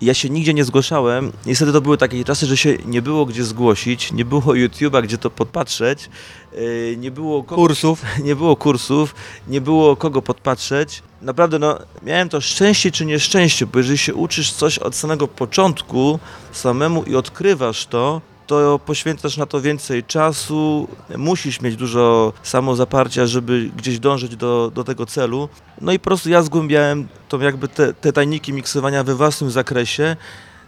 Ja 0.00 0.14
się 0.14 0.30
nigdzie 0.30 0.54
nie 0.54 0.64
zgłaszałem. 0.64 1.32
Niestety 1.46 1.72
to 1.72 1.80
były 1.80 1.98
takie 1.98 2.24
czasy, 2.24 2.46
że 2.46 2.56
się 2.56 2.76
nie 2.86 3.02
było 3.02 3.26
gdzie 3.26 3.44
zgłosić, 3.44 4.12
nie 4.12 4.24
było 4.24 4.40
YouTube'a, 4.42 5.02
gdzie 5.02 5.18
to 5.18 5.30
podpatrzeć, 5.30 6.10
yy, 6.52 6.96
nie 6.98 7.10
było 7.10 7.42
kogo, 7.42 7.62
Kursów. 7.62 8.02
nie 8.24 8.36
było 8.36 8.56
kursów, 8.56 9.14
nie 9.48 9.60
było 9.60 9.96
kogo 9.96 10.22
podpatrzeć. 10.22 11.02
Naprawdę, 11.22 11.58
no, 11.58 11.78
miałem 12.02 12.28
to 12.28 12.40
szczęście 12.40 12.90
czy 12.90 13.06
nieszczęście, 13.06 13.66
bo 13.66 13.78
jeżeli 13.78 13.98
się 13.98 14.14
uczysz 14.14 14.52
coś 14.52 14.78
od 14.78 14.94
samego 14.94 15.28
początku 15.28 16.18
samemu 16.52 17.02
i 17.02 17.16
odkrywasz 17.16 17.86
to, 17.86 18.20
to 18.48 18.80
poświęcasz 18.86 19.36
na 19.36 19.46
to 19.46 19.60
więcej 19.60 20.04
czasu, 20.04 20.88
musisz 21.16 21.60
mieć 21.60 21.76
dużo 21.76 22.32
samozaparcia, 22.42 23.26
żeby 23.26 23.70
gdzieś 23.76 23.98
dążyć 23.98 24.36
do, 24.36 24.70
do 24.74 24.84
tego 24.84 25.06
celu. 25.06 25.48
No 25.80 25.92
i 25.92 25.98
po 25.98 26.04
prostu 26.04 26.30
ja 26.30 26.42
zgłębiałem 26.42 27.08
to 27.28 27.38
jakby 27.38 27.68
te, 27.68 27.94
te 27.94 28.12
tajniki 28.12 28.52
miksowania 28.52 29.04
we 29.04 29.14
własnym 29.14 29.50
zakresie. 29.50 30.16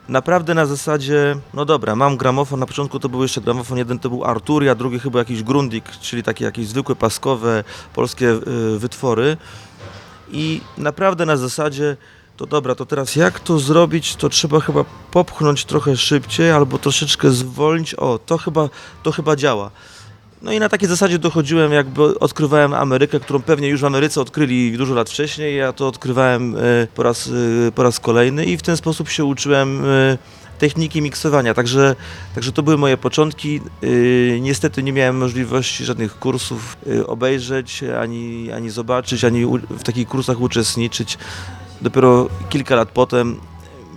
Naprawdę 0.08 0.54
na 0.54 0.66
zasadzie, 0.66 1.36
no 1.54 1.64
dobra, 1.64 1.96
mam 1.96 2.16
gramofon, 2.16 2.60
na 2.60 2.66
początku 2.66 2.98
to 2.98 3.08
był 3.08 3.22
jeszcze 3.22 3.40
gramofon, 3.40 3.78
jeden 3.78 3.98
to 3.98 4.08
był 4.08 4.24
Arturia, 4.24 4.74
drugi 4.74 4.98
chyba 4.98 5.18
jakiś 5.18 5.42
Grundig, 5.42 5.84
czyli 6.00 6.22
takie 6.22 6.44
jakieś 6.44 6.66
zwykłe 6.66 6.96
paskowe 6.96 7.64
polskie 7.94 8.28
y, 8.28 8.78
wytwory. 8.78 9.36
I 10.32 10.60
naprawdę 10.78 11.26
na 11.26 11.36
zasadzie, 11.36 11.96
to 12.40 12.46
dobra, 12.46 12.74
to 12.74 12.86
teraz 12.86 13.16
jak 13.16 13.40
to 13.40 13.58
zrobić, 13.58 14.16
to 14.16 14.28
trzeba 14.28 14.60
chyba 14.60 14.84
popchnąć 15.10 15.64
trochę 15.64 15.96
szybciej 15.96 16.50
albo 16.50 16.78
troszeczkę 16.78 17.30
zwolnić, 17.30 17.94
o, 17.94 18.18
to 18.26 18.38
chyba, 18.38 18.68
to 19.02 19.12
chyba 19.12 19.36
działa. 19.36 19.70
No 20.42 20.52
i 20.52 20.58
na 20.58 20.68
takiej 20.68 20.88
zasadzie 20.88 21.18
dochodziłem, 21.18 21.72
jakby 21.72 22.18
odkrywałem 22.18 22.74
Amerykę, 22.74 23.20
którą 23.20 23.42
pewnie 23.42 23.68
już 23.68 23.80
w 23.80 23.84
Ameryce 23.84 24.20
odkryli 24.20 24.78
dużo 24.78 24.94
lat 24.94 25.10
wcześniej, 25.10 25.56
ja 25.56 25.72
to 25.72 25.88
odkrywałem 25.88 26.56
e, 26.56 26.60
po 26.94 27.02
raz, 27.02 27.30
e, 27.68 27.72
po 27.72 27.82
raz 27.82 28.00
kolejny 28.00 28.44
i 28.44 28.56
w 28.56 28.62
ten 28.62 28.76
sposób 28.76 29.08
się 29.08 29.24
uczyłem 29.24 29.84
e, 29.84 30.18
techniki 30.58 31.02
miksowania, 31.02 31.54
także, 31.54 31.96
także 32.34 32.52
to 32.52 32.62
były 32.62 32.78
moje 32.78 32.96
początki. 32.96 33.60
Niestety 34.40 34.82
nie 34.82 34.92
miałem 34.92 35.18
możliwości 35.18 35.84
żadnych 35.84 36.18
kursów 36.18 36.76
obejrzeć, 37.06 37.82
ani, 37.82 38.52
ani 38.52 38.70
zobaczyć, 38.70 39.24
ani 39.24 39.46
w 39.70 39.82
takich 39.82 40.08
kursach 40.08 40.40
uczestniczyć. 40.40 41.18
Dopiero 41.80 42.28
kilka 42.52 42.76
lat 42.76 42.90
potem 42.92 43.40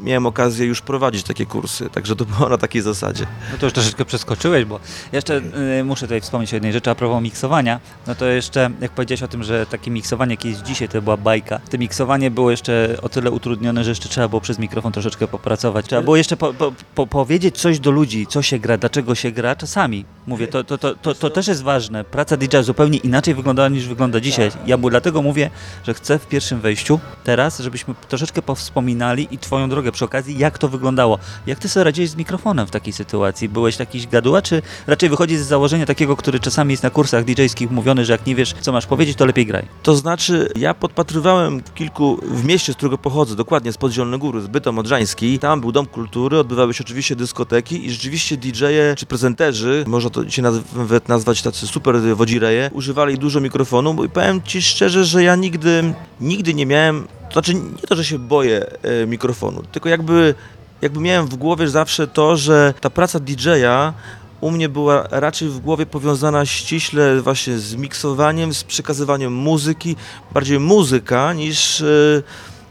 miałem 0.03 0.25
okazję 0.25 0.65
już 0.65 0.81
prowadzić 0.81 1.23
takie 1.23 1.45
kursy, 1.45 1.89
także 1.89 2.15
to 2.15 2.25
było 2.25 2.49
na 2.49 2.57
takiej 2.57 2.81
zasadzie. 2.81 3.25
No 3.51 3.57
to 3.57 3.65
już 3.65 3.73
troszeczkę 3.73 4.05
przeskoczyłeś, 4.05 4.65
bo 4.65 4.79
jeszcze 5.11 5.41
y, 5.79 5.83
muszę 5.83 6.01
tutaj 6.01 6.21
wspomnieć 6.21 6.53
o 6.53 6.55
jednej 6.55 6.73
rzeczy 6.73 6.89
a 6.89 6.95
propos 6.95 7.23
miksowania. 7.23 7.79
No 8.07 8.15
to 8.15 8.25
jeszcze, 8.25 8.69
jak 8.81 8.91
powiedziałeś 8.91 9.23
o 9.23 9.27
tym, 9.27 9.43
że 9.43 9.65
takie 9.65 9.91
miksowanie 9.91 10.33
jakieś 10.33 10.57
dzisiaj 10.57 10.89
to 10.89 11.01
była 11.01 11.17
bajka. 11.17 11.59
To 11.71 11.77
miksowanie 11.77 12.31
było 12.31 12.51
jeszcze 12.51 12.97
o 13.01 13.09
tyle 13.09 13.31
utrudnione, 13.31 13.83
że 13.83 13.91
jeszcze 13.91 14.09
trzeba 14.09 14.27
było 14.27 14.41
przez 14.41 14.59
mikrofon 14.59 14.91
troszeczkę 14.91 15.27
popracować. 15.27 15.85
Trzeba 15.85 16.01
było 16.01 16.15
jeszcze 16.15 16.37
po, 16.37 16.53
po, 16.53 16.73
po, 16.95 17.07
powiedzieć 17.07 17.57
coś 17.57 17.79
do 17.79 17.91
ludzi, 17.91 18.27
co 18.27 18.41
się 18.41 18.59
gra, 18.59 18.77
dlaczego 18.77 19.15
się 19.15 19.31
gra, 19.31 19.55
czasami. 19.55 20.05
Mówię, 20.27 20.47
to, 20.47 20.63
to, 20.63 20.77
to, 20.77 20.95
to, 20.95 21.15
to 21.15 21.29
też 21.29 21.47
jest 21.47 21.63
ważne. 21.63 22.03
Praca 22.03 22.37
DJ 22.37 22.57
zupełnie 22.61 22.97
inaczej 22.97 23.33
wyglądała 23.33 23.69
niż 23.69 23.87
wygląda 23.87 24.19
dzisiaj. 24.19 24.51
Ja 24.65 24.77
mu 24.77 24.89
dlatego 24.89 25.21
mówię, 25.21 25.49
że 25.83 25.93
chcę 25.93 26.19
w 26.19 26.27
pierwszym 26.27 26.59
wejściu 26.61 26.99
teraz, 27.23 27.59
żebyśmy 27.59 27.93
troszeczkę 28.09 28.41
powspominali 28.41 29.27
i 29.31 29.37
twoją 29.37 29.69
drogę 29.69 29.91
przy 29.93 30.05
okazji, 30.05 30.37
jak 30.37 30.57
to 30.57 30.67
wyglądało. 30.69 31.19
Jak 31.47 31.59
ty 31.59 31.69
sobie 31.69 31.83
radziłeś 31.83 32.09
z 32.09 32.15
mikrofonem 32.15 32.67
w 32.67 32.71
takiej 32.71 32.93
sytuacji? 32.93 33.49
Byłeś 33.49 33.79
jakiś 33.79 34.07
gaduła, 34.07 34.41
czy 34.41 34.61
raczej 34.87 35.09
wychodzi 35.09 35.37
z 35.37 35.47
założenia 35.47 35.85
takiego, 35.85 36.15
który 36.15 36.39
czasami 36.39 36.71
jest 36.71 36.83
na 36.83 36.89
kursach 36.89 37.25
DJ-skich 37.25 37.71
mówiony, 37.71 38.05
że 38.05 38.13
jak 38.13 38.25
nie 38.25 38.35
wiesz, 38.35 38.53
co 38.61 38.71
masz 38.71 38.85
powiedzieć, 38.85 39.17
to 39.17 39.25
lepiej 39.25 39.45
graj. 39.45 39.65
To 39.83 39.95
znaczy, 39.95 40.49
ja 40.55 40.73
podpatrywałem 40.73 41.59
w 41.59 41.73
kilku, 41.73 42.19
w 42.23 42.45
mieście, 42.45 42.73
z 42.73 42.75
którego 42.75 42.97
pochodzę, 42.97 43.35
dokładnie 43.35 43.71
z 43.71 43.77
Podzielnej 43.77 44.19
Góry, 44.19 44.41
z 44.41 44.47
Bytom 44.47 44.79
Odrzański. 44.79 45.39
Tam 45.39 45.61
był 45.61 45.71
Dom 45.71 45.85
Kultury, 45.85 46.39
odbywały 46.39 46.73
się 46.73 46.83
oczywiście 46.83 47.15
dyskoteki 47.15 47.85
i 47.85 47.91
rzeczywiście 47.91 48.37
DJ-e 48.37 48.95
czy 48.95 49.05
prezenterzy, 49.05 49.83
można 49.87 50.09
to 50.09 50.25
dzisiaj 50.25 50.45
nawet 50.75 51.09
nazwać 51.09 51.41
tacy 51.41 51.67
super 51.67 52.01
wodzireje, 52.15 52.69
używali 52.73 53.17
dużo 53.17 53.41
mikrofonu 53.41 54.03
i 54.03 54.09
powiem 54.09 54.41
Ci 54.41 54.61
szczerze, 54.61 55.05
że 55.05 55.23
ja 55.23 55.35
nigdy, 55.35 55.93
nigdy 56.21 56.53
nie 56.53 56.65
miałem, 56.65 57.07
to 57.33 57.39
znaczy 57.39 57.53
nie 57.53 57.87
to, 57.89 57.95
że 57.95 58.05
się 58.05 58.19
boję 58.19 58.65
e, 58.83 59.07
mikrofonu, 59.07 59.63
tylko 59.71 59.89
jakby, 59.89 60.35
jakby 60.81 60.99
miałem 60.99 61.27
w 61.27 61.35
głowie 61.35 61.67
zawsze 61.67 62.07
to, 62.07 62.37
że 62.37 62.73
ta 62.81 62.89
praca 62.89 63.19
DJ-a 63.19 63.93
u 64.41 64.51
mnie 64.51 64.69
była 64.69 65.07
raczej 65.11 65.49
w 65.49 65.59
głowie 65.59 65.85
powiązana 65.85 66.45
ściśle 66.45 67.21
właśnie 67.21 67.57
z 67.57 67.75
miksowaniem, 67.75 68.53
z 68.53 68.63
przekazywaniem 68.63 69.33
muzyki, 69.33 69.95
bardziej 70.33 70.59
muzyka 70.59 71.33
niż, 71.33 71.81
e, 71.81 71.85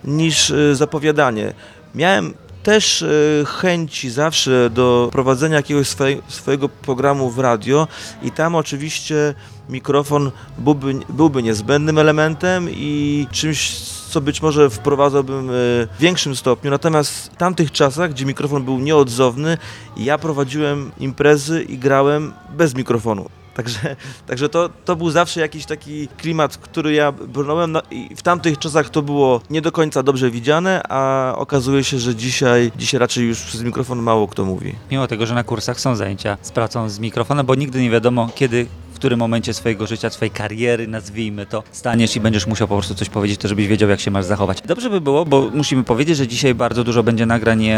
niż 0.04 0.50
e, 0.50 0.75
zapowiadanie. 0.75 1.54
Miałem 1.95 2.35
też 2.62 3.04
chęci 3.47 4.11
zawsze 4.11 4.71
do 4.71 5.09
prowadzenia 5.12 5.57
jakiegoś 5.57 5.88
swojego 6.28 6.69
programu 6.69 7.31
w 7.31 7.38
radio 7.38 7.88
i 8.23 8.31
tam 8.31 8.54
oczywiście 8.54 9.35
mikrofon 9.69 10.31
byłby, 10.59 10.95
byłby 11.09 11.42
niezbędnym 11.42 11.99
elementem 11.99 12.69
i 12.71 13.26
czymś, 13.31 13.78
co 13.81 14.21
być 14.21 14.42
może 14.42 14.71
wprowadzałbym 14.71 15.50
e, 15.50 15.52
w 15.52 15.97
większym 16.00 16.37
stopniu. 16.37 16.71
Natomiast 16.71 17.33
w 17.33 17.37
tamtych 17.37 17.73
czasach, 17.73 18.11
gdzie 18.11 18.26
mikrofon 18.26 18.64
był 18.64 18.78
nieodzowny, 18.78 19.59
ja 19.97 20.19
prowadziłem 20.19 20.90
imprezy 20.99 21.62
i 21.62 21.78
grałem 21.78 22.33
bez 22.57 22.75
mikrofonu. 22.75 23.28
Także, 23.54 23.97
także 24.28 24.49
to, 24.49 24.71
to 24.85 24.97
był 24.97 25.11
zawsze 25.11 25.40
jakiś 25.40 25.66
taki 25.66 26.09
klimat, 26.09 26.57
który 26.57 26.92
ja 26.92 27.12
brnąłem 27.12 27.73
no, 27.73 27.83
i 27.90 28.16
w 28.16 28.23
tamtych 28.23 28.59
czasach 28.59 28.90
to 28.90 29.02
było 29.02 29.40
nie 29.50 29.62
do 29.62 29.73
końca 29.73 30.02
dobrze 30.02 30.31
widziane, 30.31 30.83
a 30.88 31.33
okazuje 31.37 31.85
się, 31.85 31.99
że 31.99 32.14
dzisiaj, 32.14 32.73
dzisiaj 32.76 33.00
raczej 33.00 33.28
już 33.28 33.40
przez 33.40 33.62
mikrofon 33.62 34.02
mało 34.02 34.28
kto 34.28 34.45
mówi. 34.45 34.75
Mimo 34.90 35.07
tego, 35.07 35.26
że 35.26 35.35
na 35.35 35.45
kursach 35.45 35.81
są 35.81 35.97
zajęcia 35.97 36.38
z 36.42 36.50
pracą 36.50 36.88
z 36.88 36.99
mikrofonem, 36.99 37.47
bo 37.47 37.54
nigdy 37.54 37.83
nie 37.83 37.90
wiadomo, 37.90 38.28
kiedy 38.35 38.66
którym 39.02 39.18
momencie 39.18 39.54
swojego 39.54 39.87
życia, 39.87 40.11
swojej 40.11 40.30
kariery, 40.30 40.88
nazwijmy 40.88 41.47
to, 41.47 41.62
staniesz 41.73 42.16
i 42.16 42.21
będziesz 42.21 42.47
musiał 42.47 42.68
po 42.68 42.75
prostu 42.75 42.94
coś 42.94 43.09
powiedzieć, 43.09 43.40
to 43.40 43.49
żebyś 43.49 43.66
wiedział, 43.66 43.88
jak 43.88 44.00
się 44.00 44.11
masz 44.11 44.25
zachować. 44.25 44.61
Dobrze 44.66 44.90
by 44.90 45.00
było, 45.00 45.25
bo 45.25 45.50
musimy 45.54 45.85
powiedzieć, 45.85 46.16
że 46.16 46.28
dzisiaj 46.28 46.54
bardzo 46.54 46.85
dużo 46.85 47.02
będzie 47.02 47.26
nagrań, 47.26 47.66
e, 47.66 47.76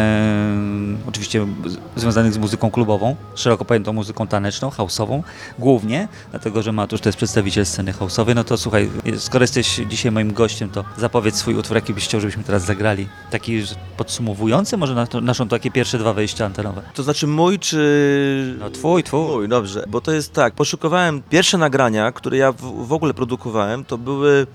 oczywiście 1.08 1.46
związanych 1.96 2.32
z 2.32 2.38
muzyką 2.38 2.70
klubową, 2.70 3.16
szeroko 3.34 3.64
pojętą 3.64 3.92
muzyką 3.92 4.26
taneczną, 4.26 4.68
house'ową, 4.68 5.22
głównie, 5.58 6.08
dlatego, 6.30 6.62
że 6.62 6.72
Matusz 6.72 7.00
to 7.00 7.08
jest 7.08 7.16
przedstawiciel 7.16 7.66
sceny 7.66 7.92
house'owej. 7.92 8.34
No 8.34 8.44
to 8.44 8.58
słuchaj, 8.58 8.90
skoro 9.16 9.42
jesteś 9.42 9.80
dzisiaj 9.88 10.12
moim 10.12 10.32
gościem, 10.32 10.70
to 10.70 10.84
zapowiedz 10.98 11.34
swój 11.34 11.54
utwór, 11.54 11.76
jaki 11.76 11.94
byś 11.94 12.04
chciał, 12.04 12.20
żebyśmy 12.20 12.44
teraz 12.44 12.64
zagrali. 12.64 13.08
Taki 13.30 13.62
podsumowujący 13.96 14.76
może 14.76 14.94
na 14.94 15.06
to, 15.06 15.20
naszą 15.20 15.48
takie 15.48 15.70
pierwsze 15.70 15.98
dwa 15.98 16.12
wejścia 16.12 16.46
antenowe. 16.46 16.82
To 16.94 17.02
znaczy 17.02 17.26
mój 17.26 17.58
czy... 17.58 18.56
No 18.58 18.70
twój, 18.70 19.02
twój. 19.02 19.36
Mój, 19.36 19.48
dobrze, 19.48 19.84
bo 19.88 20.00
to 20.00 20.12
jest 20.12 20.32
tak, 20.32 20.54
poszukowałem, 20.54 21.13
pierwsze 21.22 21.58
nagrania, 21.58 22.12
które 22.12 22.36
ja 22.36 22.52
w, 22.52 22.86
w 22.86 22.92
ogóle 22.92 23.14
produkowałem, 23.14 23.84
to 23.84 23.98
były, 23.98 24.46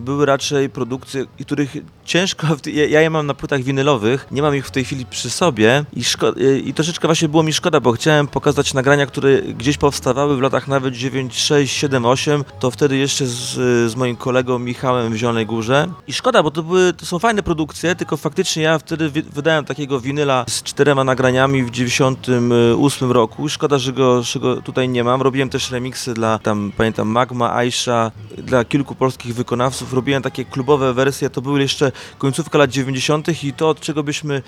były 0.00 0.26
raczej 0.26 0.70
produkcje, 0.70 1.24
których 1.40 1.76
ciężko, 2.04 2.46
ja, 2.66 3.00
je 3.00 3.10
mam 3.10 3.26
na 3.26 3.34
płytach 3.34 3.62
winylowych, 3.62 4.26
nie 4.30 4.42
mam 4.42 4.56
ich 4.56 4.66
w 4.66 4.70
tej 4.70 4.84
chwili 4.84 5.06
przy 5.06 5.30
sobie 5.30 5.84
i, 5.96 6.02
y, 6.40 6.60
i 6.60 6.74
troszeczkę 6.74 7.08
właśnie 7.08 7.28
było 7.28 7.42
mi 7.42 7.52
szkoda, 7.52 7.80
bo 7.80 7.92
chciałem 7.92 8.28
pokazać 8.28 8.74
nagrania, 8.74 9.06
które 9.06 9.42
gdzieś 9.42 9.76
powstawały 9.76 10.36
w 10.36 10.40
latach 10.40 10.68
nawet 10.68 10.94
9, 10.94 11.38
6, 11.38 11.76
7, 11.76 12.06
8, 12.06 12.44
to 12.60 12.70
wtedy 12.70 12.96
jeszcze 12.96 13.26
z, 13.26 13.54
z 13.90 13.96
moim 13.96 14.16
kolegą 14.16 14.58
Michałem 14.58 15.12
w 15.12 15.16
Zielonej 15.16 15.46
Górze. 15.46 15.88
I 16.06 16.12
szkoda, 16.12 16.42
bo 16.42 16.50
to 16.50 16.62
były, 16.62 16.92
to 16.92 17.06
są 17.06 17.18
fajne 17.18 17.42
produkcje, 17.42 17.94
tylko 17.94 18.16
faktycznie 18.16 18.62
ja 18.62 18.78
wtedy 18.78 19.10
wydałem 19.10 19.64
takiego 19.64 20.00
winyla 20.00 20.44
z 20.48 20.62
czterema 20.62 21.04
nagraniami 21.04 21.62
w 21.62 21.70
98 21.70 23.12
roku, 23.12 23.48
szkoda, 23.48 23.78
że 23.78 23.92
go, 23.92 24.22
że 24.22 24.40
go 24.40 24.62
tutaj 24.62 24.88
nie 24.88 25.04
mam, 25.04 25.22
robiłem 25.22 25.48
też 25.48 25.70
remiksy 25.70 26.14
dla 26.14 26.38
tam, 26.38 26.72
pamiętam, 26.76 27.08
Magma, 27.08 27.54
Aisha, 27.54 28.10
dla 28.38 28.64
kilku 28.64 28.94
polskich 28.94 29.34
wykonawców, 29.34 29.57
robiłem 29.92 30.22
takie 30.22 30.44
klubowe 30.44 30.94
wersje, 30.94 31.30
to 31.30 31.42
były 31.42 31.60
jeszcze 31.60 31.92
końcówka 32.18 32.58
lat 32.58 32.70
90. 32.70 33.44
i 33.44 33.52
to, 33.52 33.68
od 33.68 33.80
czego 33.80 34.02
byśmy 34.02 34.42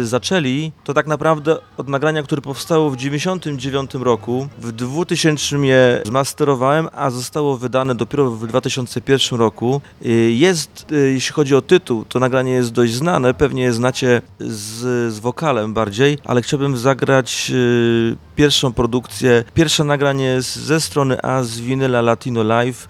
y, 0.00 0.06
zaczęli, 0.06 0.72
to 0.84 0.94
tak 0.94 1.06
naprawdę 1.06 1.56
od 1.76 1.88
nagrania, 1.88 2.22
które 2.22 2.42
powstało 2.42 2.90
w 2.90 2.96
99 2.96 3.94
roku, 3.94 4.48
w 4.58 4.72
2000 4.72 5.56
je 5.56 6.02
zmasterowałem, 6.06 6.88
a 6.92 7.10
zostało 7.10 7.56
wydane 7.56 7.94
dopiero 7.94 8.30
w 8.30 8.46
2001 8.46 9.38
roku. 9.38 9.80
Y, 10.06 10.32
Jest, 10.32 10.86
y, 10.92 11.12
jeśli 11.12 11.32
chodzi 11.32 11.54
o 11.54 11.62
tytuł, 11.62 12.04
to 12.04 12.18
nagranie 12.18 12.52
jest 12.52 12.72
dość 12.72 12.92
znane, 12.92 13.34
pewnie 13.34 13.62
je 13.62 13.72
znacie 13.72 14.22
z, 14.40 15.12
z 15.14 15.18
wokalem 15.18 15.74
bardziej, 15.74 16.18
ale 16.24 16.42
chciałbym 16.42 16.76
zagrać 16.76 17.50
y, 17.54 18.16
pierwszą 18.36 18.72
produkcję, 18.72 19.44
pierwsze 19.54 19.84
nagranie 19.84 20.42
z, 20.42 20.56
ze 20.56 20.80
strony 20.80 21.22
A 21.22 21.42
z 21.42 21.60
winyla 21.60 22.00
Latino 22.00 22.42
Live, 22.42 22.88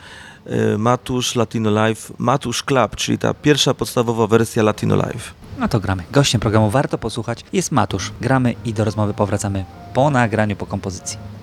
Matusz 0.79 1.35
Latino 1.35 1.71
Live, 1.71 2.13
Matusz 2.19 2.63
Club, 2.63 2.97
czyli 2.97 3.19
ta 3.19 3.35
pierwsza 3.35 3.75
podstawowa 3.75 4.27
wersja 4.27 4.63
Latino 4.63 4.97
Live. 4.97 5.35
No 5.59 5.69
to 5.69 5.81
gramy. 5.81 6.03
Gościem 6.13 6.41
programu 6.41 6.71
Warto 6.71 6.99
Posłuchać 6.99 7.45
jest 7.53 7.73
Matusz. 7.73 8.13
Gramy 8.21 8.55
i 8.65 8.75
do 8.75 8.85
rozmowy 8.85 9.15
powracamy 9.15 9.65
po 9.95 10.11
nagraniu, 10.11 10.57
po 10.57 10.67
kompozycji. 10.67 11.36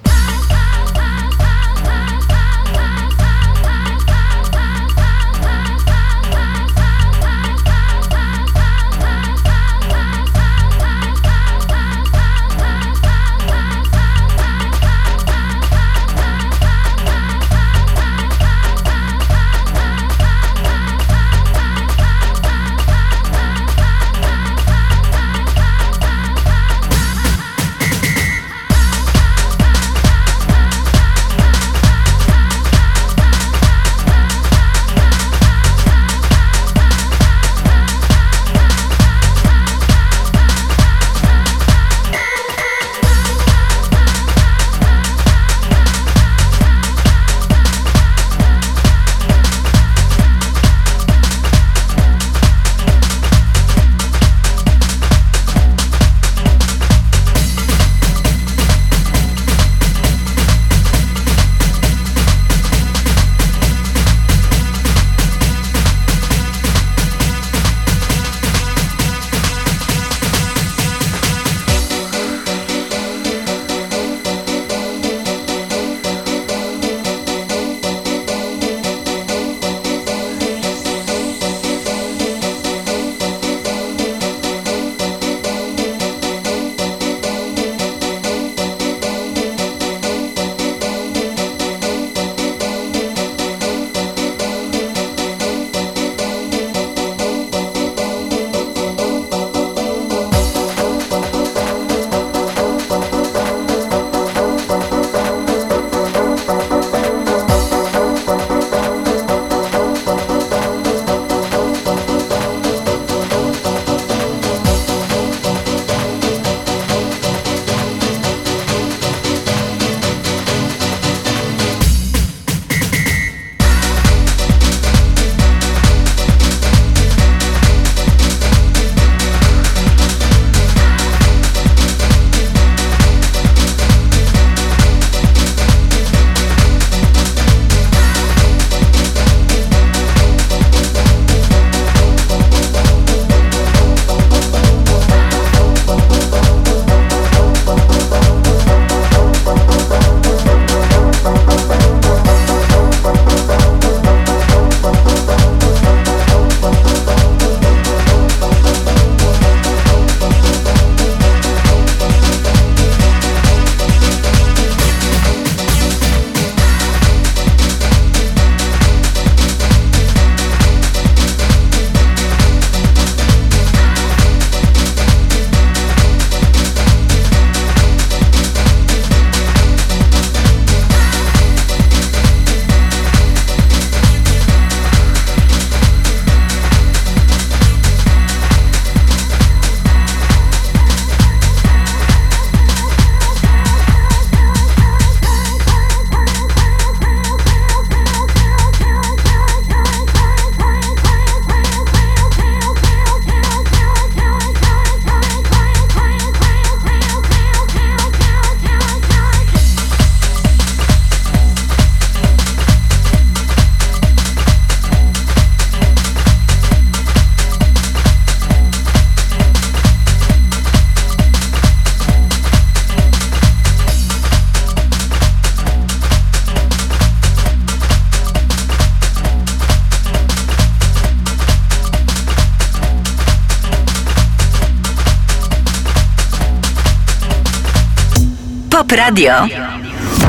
Radio. 238.96 239.34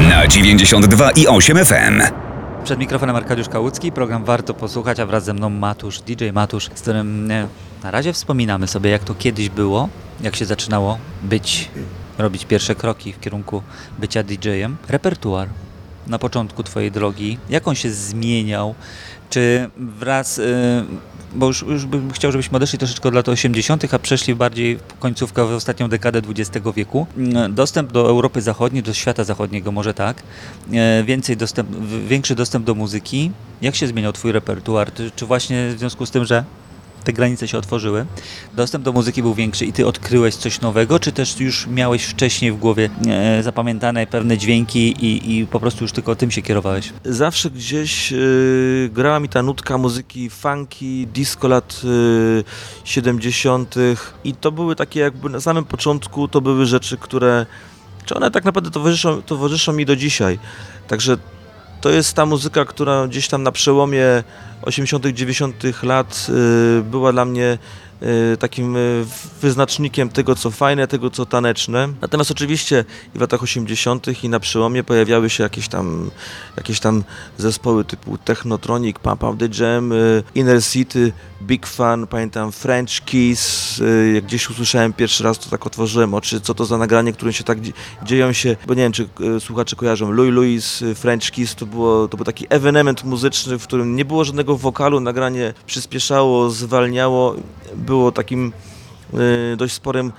Na 0.08 0.26
92 0.26 1.10
i 1.10 1.26
8 1.26 1.64
FM. 1.64 2.02
Przed 2.64 2.78
mikrofonem 2.78 3.16
Arkadiusz 3.16 3.48
Kałucki, 3.48 3.92
program 3.92 4.24
Warto 4.24 4.54
Posłuchać, 4.54 5.00
a 5.00 5.06
wraz 5.06 5.24
ze 5.24 5.34
mną 5.34 5.50
Matusz, 5.50 6.00
DJ 6.00 6.30
Matusz, 6.32 6.64
z 6.74 6.80
którym 6.80 7.30
e, 7.30 7.48
na 7.82 7.90
razie 7.90 8.12
wspominamy 8.12 8.66
sobie, 8.66 8.90
jak 8.90 9.04
to 9.04 9.14
kiedyś 9.14 9.48
było, 9.48 9.88
jak 10.20 10.36
się 10.36 10.44
zaczynało 10.44 10.98
być, 11.22 11.70
robić 12.18 12.44
pierwsze 12.44 12.74
kroki 12.74 13.12
w 13.12 13.20
kierunku 13.20 13.62
bycia 13.98 14.22
DJ-em. 14.22 14.76
Repertuar 14.88 15.48
na 16.06 16.18
początku 16.18 16.62
Twojej 16.62 16.90
drogi, 16.90 17.38
jak 17.50 17.68
on 17.68 17.74
się 17.74 17.90
zmieniał, 17.90 18.74
czy 19.30 19.70
wraz, 19.76 20.38
e, 20.38 20.42
bo 21.34 21.46
już, 21.46 21.62
już 21.62 21.86
bym 21.86 22.12
chciał, 22.12 22.32
żebyśmy 22.32 22.56
odeszli 22.56 22.78
troszeczkę 22.78 23.08
od 23.08 23.14
lat 23.14 23.28
80., 23.28 23.94
a 23.94 23.98
przeszli 23.98 24.34
bardziej 24.34 24.76
w 24.76 24.98
końcówkę, 24.98 25.46
w 25.46 25.50
ostatnią 25.50 25.88
dekadę 25.88 26.22
XX 26.28 26.66
wieku. 26.76 27.06
Mm, 27.16 27.54
Dostęp 27.54 27.92
do 27.92 28.08
Europy 28.08 28.42
Zachodniej, 28.42 28.82
do 28.82 28.94
świata 28.94 29.24
zachodniego, 29.24 29.72
może 29.72 29.94
tak, 29.94 30.22
e, 30.72 31.04
więcej 31.04 31.36
dostęp, 31.36 31.68
większy 32.08 32.34
dostęp 32.34 32.66
do 32.66 32.74
muzyki. 32.74 33.30
Jak 33.62 33.74
się 33.74 33.86
zmieniał 33.86 34.12
Twój 34.12 34.32
repertuar? 34.32 34.92
Czy 35.16 35.26
właśnie 35.26 35.68
w 35.74 35.78
związku 35.78 36.06
z 36.06 36.10
tym, 36.10 36.24
że 36.24 36.44
te 37.04 37.12
granice 37.12 37.48
się 37.48 37.58
otworzyły, 37.58 38.06
dostęp 38.54 38.84
do 38.84 38.92
muzyki 38.92 39.22
był 39.22 39.34
większy 39.34 39.64
i 39.64 39.72
Ty 39.72 39.86
odkryłeś 39.86 40.34
coś 40.34 40.60
nowego, 40.60 40.98
czy 40.98 41.12
też 41.12 41.40
już 41.40 41.66
miałeś 41.66 42.04
wcześniej 42.04 42.52
w 42.52 42.56
głowie 42.56 42.90
e, 43.06 43.42
zapamiętane 43.42 44.06
pewne 44.06 44.38
dźwięki 44.38 44.92
i, 45.06 45.38
i 45.38 45.46
po 45.46 45.60
prostu 45.60 45.84
już 45.84 45.92
tylko 45.92 46.16
tym 46.16 46.30
się 46.30 46.42
kierowałeś? 46.42 46.92
Zawsze 47.04 47.50
gdzieś 47.50 48.12
y, 48.12 48.90
grała 48.92 49.20
mi 49.20 49.28
ta 49.28 49.42
nutka 49.42 49.78
muzyki 49.78 50.30
funky, 50.30 51.06
disco 51.06 51.48
lat 51.48 51.80
y, 51.84 52.44
70. 52.84 53.74
i 54.24 54.34
to 54.34 54.52
były 54.52 54.76
takie 54.76 55.00
jakby 55.00 55.30
na 55.30 55.40
samym 55.40 55.64
początku 55.64 56.28
to 56.28 56.40
były 56.40 56.66
rzeczy, 56.66 56.96
które 56.96 57.46
czy 58.04 58.14
one 58.14 58.30
tak 58.30 58.44
naprawdę 58.44 58.70
towarzyszą, 58.70 59.22
towarzyszą 59.22 59.72
mi 59.72 59.86
do 59.86 59.96
dzisiaj. 59.96 60.38
Także 60.88 61.16
to 61.84 61.90
jest 61.90 62.14
ta 62.14 62.26
muzyka, 62.26 62.64
która 62.64 63.06
gdzieś 63.08 63.28
tam 63.28 63.42
na 63.42 63.52
przełomie 63.52 64.04
80., 64.62 65.06
90. 65.06 65.82
lat 65.82 66.26
y, 66.78 66.82
była 66.82 67.12
dla 67.12 67.24
mnie 67.24 67.58
y, 68.32 68.36
takim 68.36 68.76
y, 68.76 69.04
wyznacznikiem 69.40 70.08
tego, 70.08 70.34
co 70.34 70.50
fajne, 70.50 70.86
tego, 70.86 71.10
co 71.10 71.26
taneczne. 71.26 71.88
Natomiast 72.00 72.30
oczywiście 72.30 72.84
i 73.14 73.18
w 73.18 73.20
latach 73.20 73.42
80. 73.42 74.24
i 74.24 74.28
na 74.28 74.40
przełomie 74.40 74.84
pojawiały 74.84 75.30
się 75.30 75.42
jakieś 75.42 75.68
tam, 75.68 76.10
jakieś 76.56 76.80
tam 76.80 77.04
zespoły 77.38 77.84
typu 77.84 78.18
Technotronic, 78.18 78.98
Pump 78.98 79.22
Up 79.24 79.48
The 79.48 79.64
Jam, 79.64 79.92
Inner 80.34 80.64
City, 80.64 81.12
Big 81.46 81.66
Fun, 81.66 82.06
pamiętam 82.06 82.52
French 82.52 83.04
Kiss, 83.04 83.78
y, 83.78 84.12
jak 84.14 84.24
gdzieś 84.24 84.50
usłyszałem 84.50 84.92
pierwszy 84.92 85.24
raz, 85.24 85.38
to 85.38 85.50
tak 85.50 85.66
otworzyłem 85.66 86.14
oczy, 86.14 86.40
co 86.40 86.54
to 86.54 86.64
za 86.64 86.78
nagranie, 86.78 87.12
które 87.12 87.32
się 87.32 87.44
tak 87.44 87.60
dzie- 87.60 87.72
dzieją 88.02 88.32
się, 88.32 88.56
bo 88.66 88.74
nie 88.74 88.82
wiem, 88.82 88.92
czy 88.92 89.08
y, 89.36 89.40
słuchacze 89.40 89.76
kojarzą, 89.76 90.10
Louis 90.12 90.32
Louis, 90.34 90.82
y, 90.82 90.94
French 90.94 91.30
Kiss, 91.30 91.54
to, 91.54 91.66
było, 91.66 92.08
to 92.08 92.16
był 92.16 92.24
taki 92.26 92.46
ewenement 92.50 93.04
muzyczny, 93.04 93.58
w 93.58 93.62
którym 93.64 93.96
nie 93.96 94.04
było 94.04 94.24
żadnego 94.24 94.56
wokalu, 94.56 95.00
nagranie 95.00 95.54
przyspieszało, 95.66 96.50
zwalniało, 96.50 97.34
było 97.76 98.12
takim 98.12 98.52
dość 99.56 99.74
sporym 99.74 100.12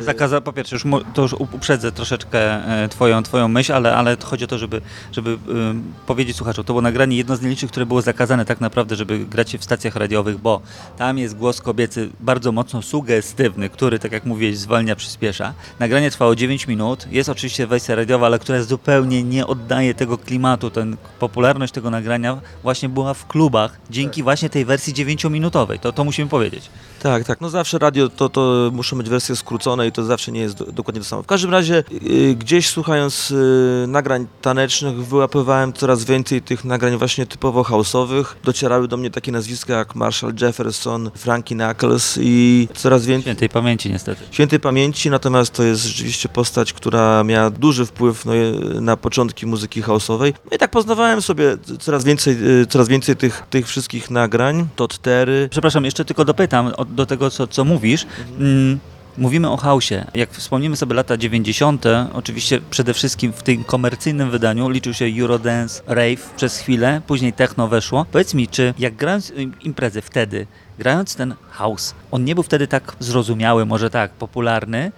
Zakaza, 0.00 0.40
po 0.40 0.52
pierwsze, 0.52 0.76
już, 0.76 0.84
to 1.14 1.22
już 1.22 1.32
uprzedzę 1.32 1.92
troszeczkę 1.92 2.38
e, 2.84 2.88
twoją, 2.88 3.22
twoją 3.22 3.48
myśl, 3.48 3.72
ale, 3.72 3.96
ale 3.96 4.16
chodzi 4.24 4.44
o 4.44 4.46
to, 4.46 4.58
żeby, 4.58 4.80
żeby 5.12 5.38
ym, 5.48 5.92
powiedzieć 6.06 6.36
słuchaczom, 6.36 6.64
to 6.64 6.72
było 6.72 6.82
nagranie 6.82 7.16
jedno 7.16 7.36
z 7.36 7.42
nielicznych, 7.42 7.70
które 7.70 7.86
było 7.86 8.02
zakazane 8.02 8.44
tak 8.44 8.60
naprawdę, 8.60 8.96
żeby 8.96 9.18
grać 9.18 9.50
się 9.50 9.58
w 9.58 9.64
stacjach 9.64 9.96
radiowych, 9.96 10.38
bo 10.38 10.60
tam 10.98 11.18
jest 11.18 11.36
głos 11.36 11.60
kobiecy 11.60 12.10
bardzo 12.20 12.52
mocno 12.52 12.82
sugestywny, 12.82 13.68
który, 13.68 13.98
tak 13.98 14.12
jak 14.12 14.24
mówiłeś, 14.24 14.58
zwalnia, 14.58 14.96
przyspiesza. 14.96 15.52
Nagranie 15.78 16.10
trwało 16.10 16.36
9 16.36 16.66
minut, 16.66 17.06
jest 17.10 17.28
oczywiście 17.28 17.66
wersja 17.66 17.94
radiowa, 17.94 18.26
ale 18.26 18.38
która 18.38 18.62
zupełnie 18.62 19.22
nie 19.22 19.46
oddaje 19.46 19.94
tego 19.94 20.18
klimatu. 20.18 20.70
Ten, 20.70 20.96
popularność 21.18 21.72
tego 21.72 21.90
nagrania 21.90 22.40
właśnie 22.62 22.88
była 22.88 23.14
w 23.14 23.26
klubach 23.26 23.80
dzięki 23.90 24.22
właśnie 24.22 24.50
tej 24.50 24.64
wersji 24.64 24.94
9-minutowej, 24.94 25.78
to, 25.78 25.92
to 25.92 26.04
musimy 26.04 26.28
powiedzieć. 26.28 26.70
Tak, 27.02 27.24
tak. 27.24 27.40
No 27.40 27.50
zawsze 27.50 27.78
radio 27.78 28.08
to, 28.08 28.28
to 28.28 28.70
muszą 28.72 28.98
być 28.98 29.08
wersje 29.08 29.36
skrócone 29.36 29.81
i 29.84 29.92
to 29.92 30.04
zawsze 30.04 30.32
nie 30.32 30.40
jest 30.40 30.56
do, 30.56 30.64
dokładnie 30.64 31.00
to 31.00 31.08
samo. 31.08 31.22
W 31.22 31.26
każdym 31.26 31.50
razie 31.50 31.84
y, 32.10 32.34
gdzieś 32.34 32.68
słuchając 32.68 33.30
y, 33.30 33.84
nagrań 33.88 34.26
tanecznych 34.42 35.06
wyłapywałem 35.06 35.72
coraz 35.72 36.04
więcej 36.04 36.42
tych 36.42 36.64
nagrań 36.64 36.96
właśnie 36.96 37.26
typowo 37.26 37.62
house'owych. 37.62 38.24
Docierały 38.44 38.88
do 38.88 38.96
mnie 38.96 39.10
takie 39.10 39.32
nazwiska 39.32 39.74
jak 39.74 39.94
Marshall 39.94 40.32
Jefferson, 40.40 41.10
Frankie 41.14 41.54
Knuckles 41.54 42.18
i 42.22 42.68
coraz 42.74 43.06
więcej 43.06 43.22
Świętej 43.22 43.48
pamięci 43.48 43.90
niestety. 43.90 44.22
świętej 44.30 44.60
pamięci, 44.60 45.10
natomiast 45.10 45.52
to 45.52 45.62
jest 45.62 45.82
rzeczywiście 45.84 46.28
postać, 46.28 46.72
która 46.72 47.24
miała 47.24 47.50
duży 47.50 47.86
wpływ 47.86 48.24
no, 48.24 48.32
na 48.80 48.96
początki 48.96 49.46
muzyki 49.46 49.82
house'owej. 49.82 50.32
No 50.50 50.56
i 50.56 50.58
tak 50.58 50.70
poznawałem 50.70 51.22
sobie 51.22 51.56
coraz 51.80 52.04
więcej, 52.04 52.36
y, 52.62 52.66
coraz 52.66 52.88
więcej 52.88 53.16
tych, 53.16 53.42
tych 53.50 53.66
wszystkich 53.66 54.10
nagrań. 54.10 54.68
Todd 54.76 54.98
Terry, 54.98 55.48
Przepraszam, 55.50 55.84
jeszcze 55.84 56.04
tylko 56.04 56.24
dopytam 56.24 56.72
do 56.88 57.06
tego, 57.06 57.30
co, 57.30 57.46
co 57.46 57.64
mówisz. 57.64 58.06
Mm, 58.38 58.78
mówimy 59.18 59.50
o 59.50 59.56
chaosie. 59.56 60.04
Jak 60.14 60.30
wspomnimy 60.30 60.76
sobie 60.76 60.94
lata 60.94 61.16
90., 61.16 61.84
oczywiście 62.12 62.60
przede 62.70 62.94
wszystkim 62.94 63.32
w 63.32 63.42
tym 63.42 63.64
komercyjnym 63.64 64.30
wydaniu 64.30 64.68
liczył 64.68 64.94
się 64.94 65.04
Eurodance, 65.20 65.82
rave 65.86 66.30
przez 66.36 66.58
chwilę, 66.58 67.00
później 67.06 67.32
techno 67.32 67.68
weszło. 67.68 68.06
Powiedz 68.12 68.34
mi, 68.34 68.48
czy 68.48 68.74
jak 68.78 68.94
grając 68.96 69.30
im- 69.30 69.54
imprezy 69.60 70.02
wtedy, 70.02 70.46
grając 70.78 71.16
ten 71.16 71.34
house, 71.50 71.94
on 72.10 72.24
nie 72.24 72.34
był 72.34 72.42
wtedy 72.44 72.66
tak 72.66 72.96
zrozumiały, 73.00 73.66
może 73.66 73.90
tak, 73.90 74.10
popularny, 74.10 74.92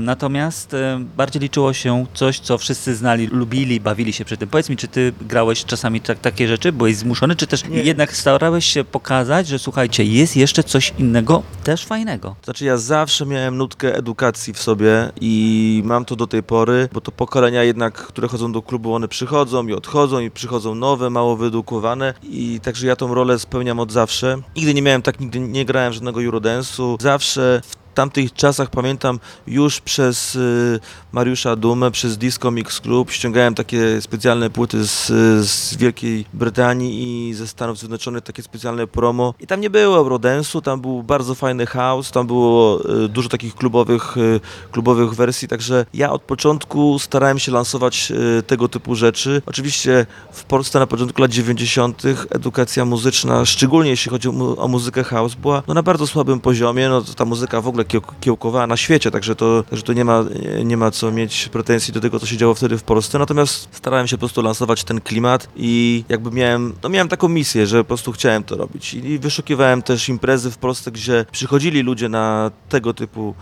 natomiast 0.00 0.74
e, 0.74 1.04
bardziej 1.16 1.42
liczyło 1.42 1.72
się 1.72 2.06
coś, 2.14 2.40
co 2.40 2.58
wszyscy 2.58 2.94
znali, 2.96 3.26
lubili, 3.26 3.80
bawili 3.80 4.12
się 4.12 4.24
przy 4.24 4.36
tym. 4.36 4.48
Powiedz 4.48 4.68
mi, 4.68 4.76
czy 4.76 4.88
ty 4.88 5.12
grałeś 5.20 5.64
czasami 5.64 6.00
tak, 6.00 6.18
takie 6.18 6.48
rzeczy, 6.48 6.72
byłeś 6.72 6.96
zmuszony, 6.96 7.36
czy 7.36 7.46
też 7.46 7.68
Nie. 7.68 7.82
jednak 7.82 8.16
starałeś 8.16 8.64
się 8.64 8.84
pokazać, 8.84 9.48
że 9.48 9.58
słuchajcie, 9.58 10.04
jest 10.04 10.36
jeszcze 10.36 10.64
coś 10.64 10.92
innego, 10.98 11.42
też 11.64 11.84
fajnego. 11.84 12.36
Znaczy 12.44 12.64
ja 12.64 12.76
zawsze 12.76 13.26
miałem 13.26 13.56
nutkę 13.56 13.96
edukacji 13.96 14.52
w 14.52 14.62
sobie 14.62 15.10
i 15.20 15.82
mam 15.84 16.04
to 16.04 16.16
do 16.16 16.26
tej 16.26 16.42
pory, 16.42 16.88
bo 16.92 17.00
to 17.00 17.12
pokolenia 17.12 17.62
jednak, 17.62 17.94
które 17.94 18.28
chodzą 18.28 18.52
do 18.52 18.62
klubu, 18.62 18.94
one 18.94 19.08
przychodzą 19.08 19.66
i 19.66 19.72
odchodzą 19.72 20.20
i 20.20 20.30
przychodzą 20.30 20.74
nowe, 20.74 21.10
mało 21.10 21.36
wyedukowane 21.36 22.14
i 22.22 22.60
także 22.62 22.86
ja 22.86 22.96
tą 22.96 23.14
rolę 23.14 23.38
spełniam 23.38 23.80
od 23.80 23.92
zawsze. 23.92 24.38
Nigdy 24.56 24.74
nie 24.74 24.82
miałem 24.82 25.02
tak, 25.02 25.20
nigdy 25.20 25.40
nie 25.40 25.64
grałem 25.64 25.92
żadnego 25.92 26.20
Eurodance'u. 26.20 27.02
Zawsze 27.02 27.60
w 27.64 27.85
tamtych 27.96 28.32
czasach 28.32 28.70
pamiętam 28.70 29.18
już 29.46 29.80
przez 29.80 30.34
y, 30.34 30.80
Mariusza 31.12 31.56
Dumę, 31.56 31.90
przez 31.90 32.18
Disco 32.18 32.50
Mix 32.50 32.80
Club 32.80 33.10
ściągałem 33.10 33.54
takie 33.54 34.00
specjalne 34.00 34.50
płyty 34.50 34.86
z, 34.86 35.06
z 35.46 35.76
Wielkiej 35.76 36.24
Brytanii 36.34 37.28
i 37.28 37.34
ze 37.34 37.46
Stanów 37.46 37.78
Zjednoczonych, 37.78 38.24
takie 38.24 38.42
specjalne 38.42 38.86
promo. 38.86 39.34
I 39.40 39.46
tam 39.46 39.60
nie 39.60 39.70
było 39.70 39.98
Eurodance'u, 39.98 40.62
tam 40.62 40.80
był 40.80 41.02
bardzo 41.02 41.34
fajny 41.34 41.66
house, 41.66 42.10
tam 42.10 42.26
było 42.26 42.80
y, 43.04 43.08
dużo 43.08 43.28
takich 43.28 43.54
klubowych, 43.54 44.16
y, 44.16 44.40
klubowych 44.72 45.14
wersji, 45.14 45.48
także 45.48 45.86
ja 45.94 46.10
od 46.12 46.22
początku 46.22 46.98
starałem 46.98 47.38
się 47.38 47.52
lansować 47.52 48.12
tego 48.46 48.68
typu 48.68 48.94
rzeczy. 48.94 49.42
Oczywiście 49.46 50.06
w 50.32 50.44
Polsce 50.44 50.78
na 50.78 50.86
początku 50.86 51.22
lat 51.22 51.30
90. 51.30 52.02
edukacja 52.30 52.84
muzyczna, 52.84 53.44
szczególnie 53.44 53.90
jeśli 53.90 54.10
chodzi 54.10 54.28
o, 54.28 54.32
mu- 54.32 54.60
o 54.60 54.68
muzykę 54.68 55.04
house, 55.04 55.34
była 55.34 55.62
no, 55.66 55.74
na 55.74 55.82
bardzo 55.82 56.06
słabym 56.06 56.40
poziomie, 56.40 56.88
no 56.88 57.02
ta 57.02 57.24
muzyka 57.24 57.60
w 57.60 57.68
ogóle 57.68 57.85
kiełkowała 58.20 58.66
na 58.66 58.76
świecie, 58.76 59.10
także 59.10 59.36
to, 59.36 59.62
także 59.62 59.82
to 59.82 59.92
nie, 59.92 60.04
ma, 60.04 60.24
nie 60.64 60.76
ma 60.76 60.90
co 60.90 61.10
mieć 61.10 61.48
pretensji 61.48 61.94
do 61.94 62.00
tego, 62.00 62.20
co 62.20 62.26
się 62.26 62.36
działo 62.36 62.54
wtedy 62.54 62.78
w 62.78 62.82
Polsce, 62.82 63.18
natomiast 63.18 63.68
starałem 63.72 64.06
się 64.06 64.16
po 64.16 64.20
prostu 64.20 64.42
lansować 64.42 64.84
ten 64.84 65.00
klimat 65.00 65.48
i 65.56 66.04
jakby 66.08 66.30
miałem, 66.30 66.74
no 66.82 66.88
miałem 66.88 67.08
taką 67.08 67.28
misję, 67.28 67.66
że 67.66 67.78
po 67.78 67.88
prostu 67.88 68.12
chciałem 68.12 68.44
to 68.44 68.56
robić. 68.56 68.94
I 68.94 69.18
wyszukiwałem 69.18 69.82
też 69.82 70.08
imprezy 70.08 70.50
w 70.50 70.58
Polsce, 70.58 70.92
gdzie 70.92 71.24
przychodzili 71.32 71.82
ludzie 71.82 72.08
na 72.08 72.50
tego 72.68 72.94
typu 72.94 73.34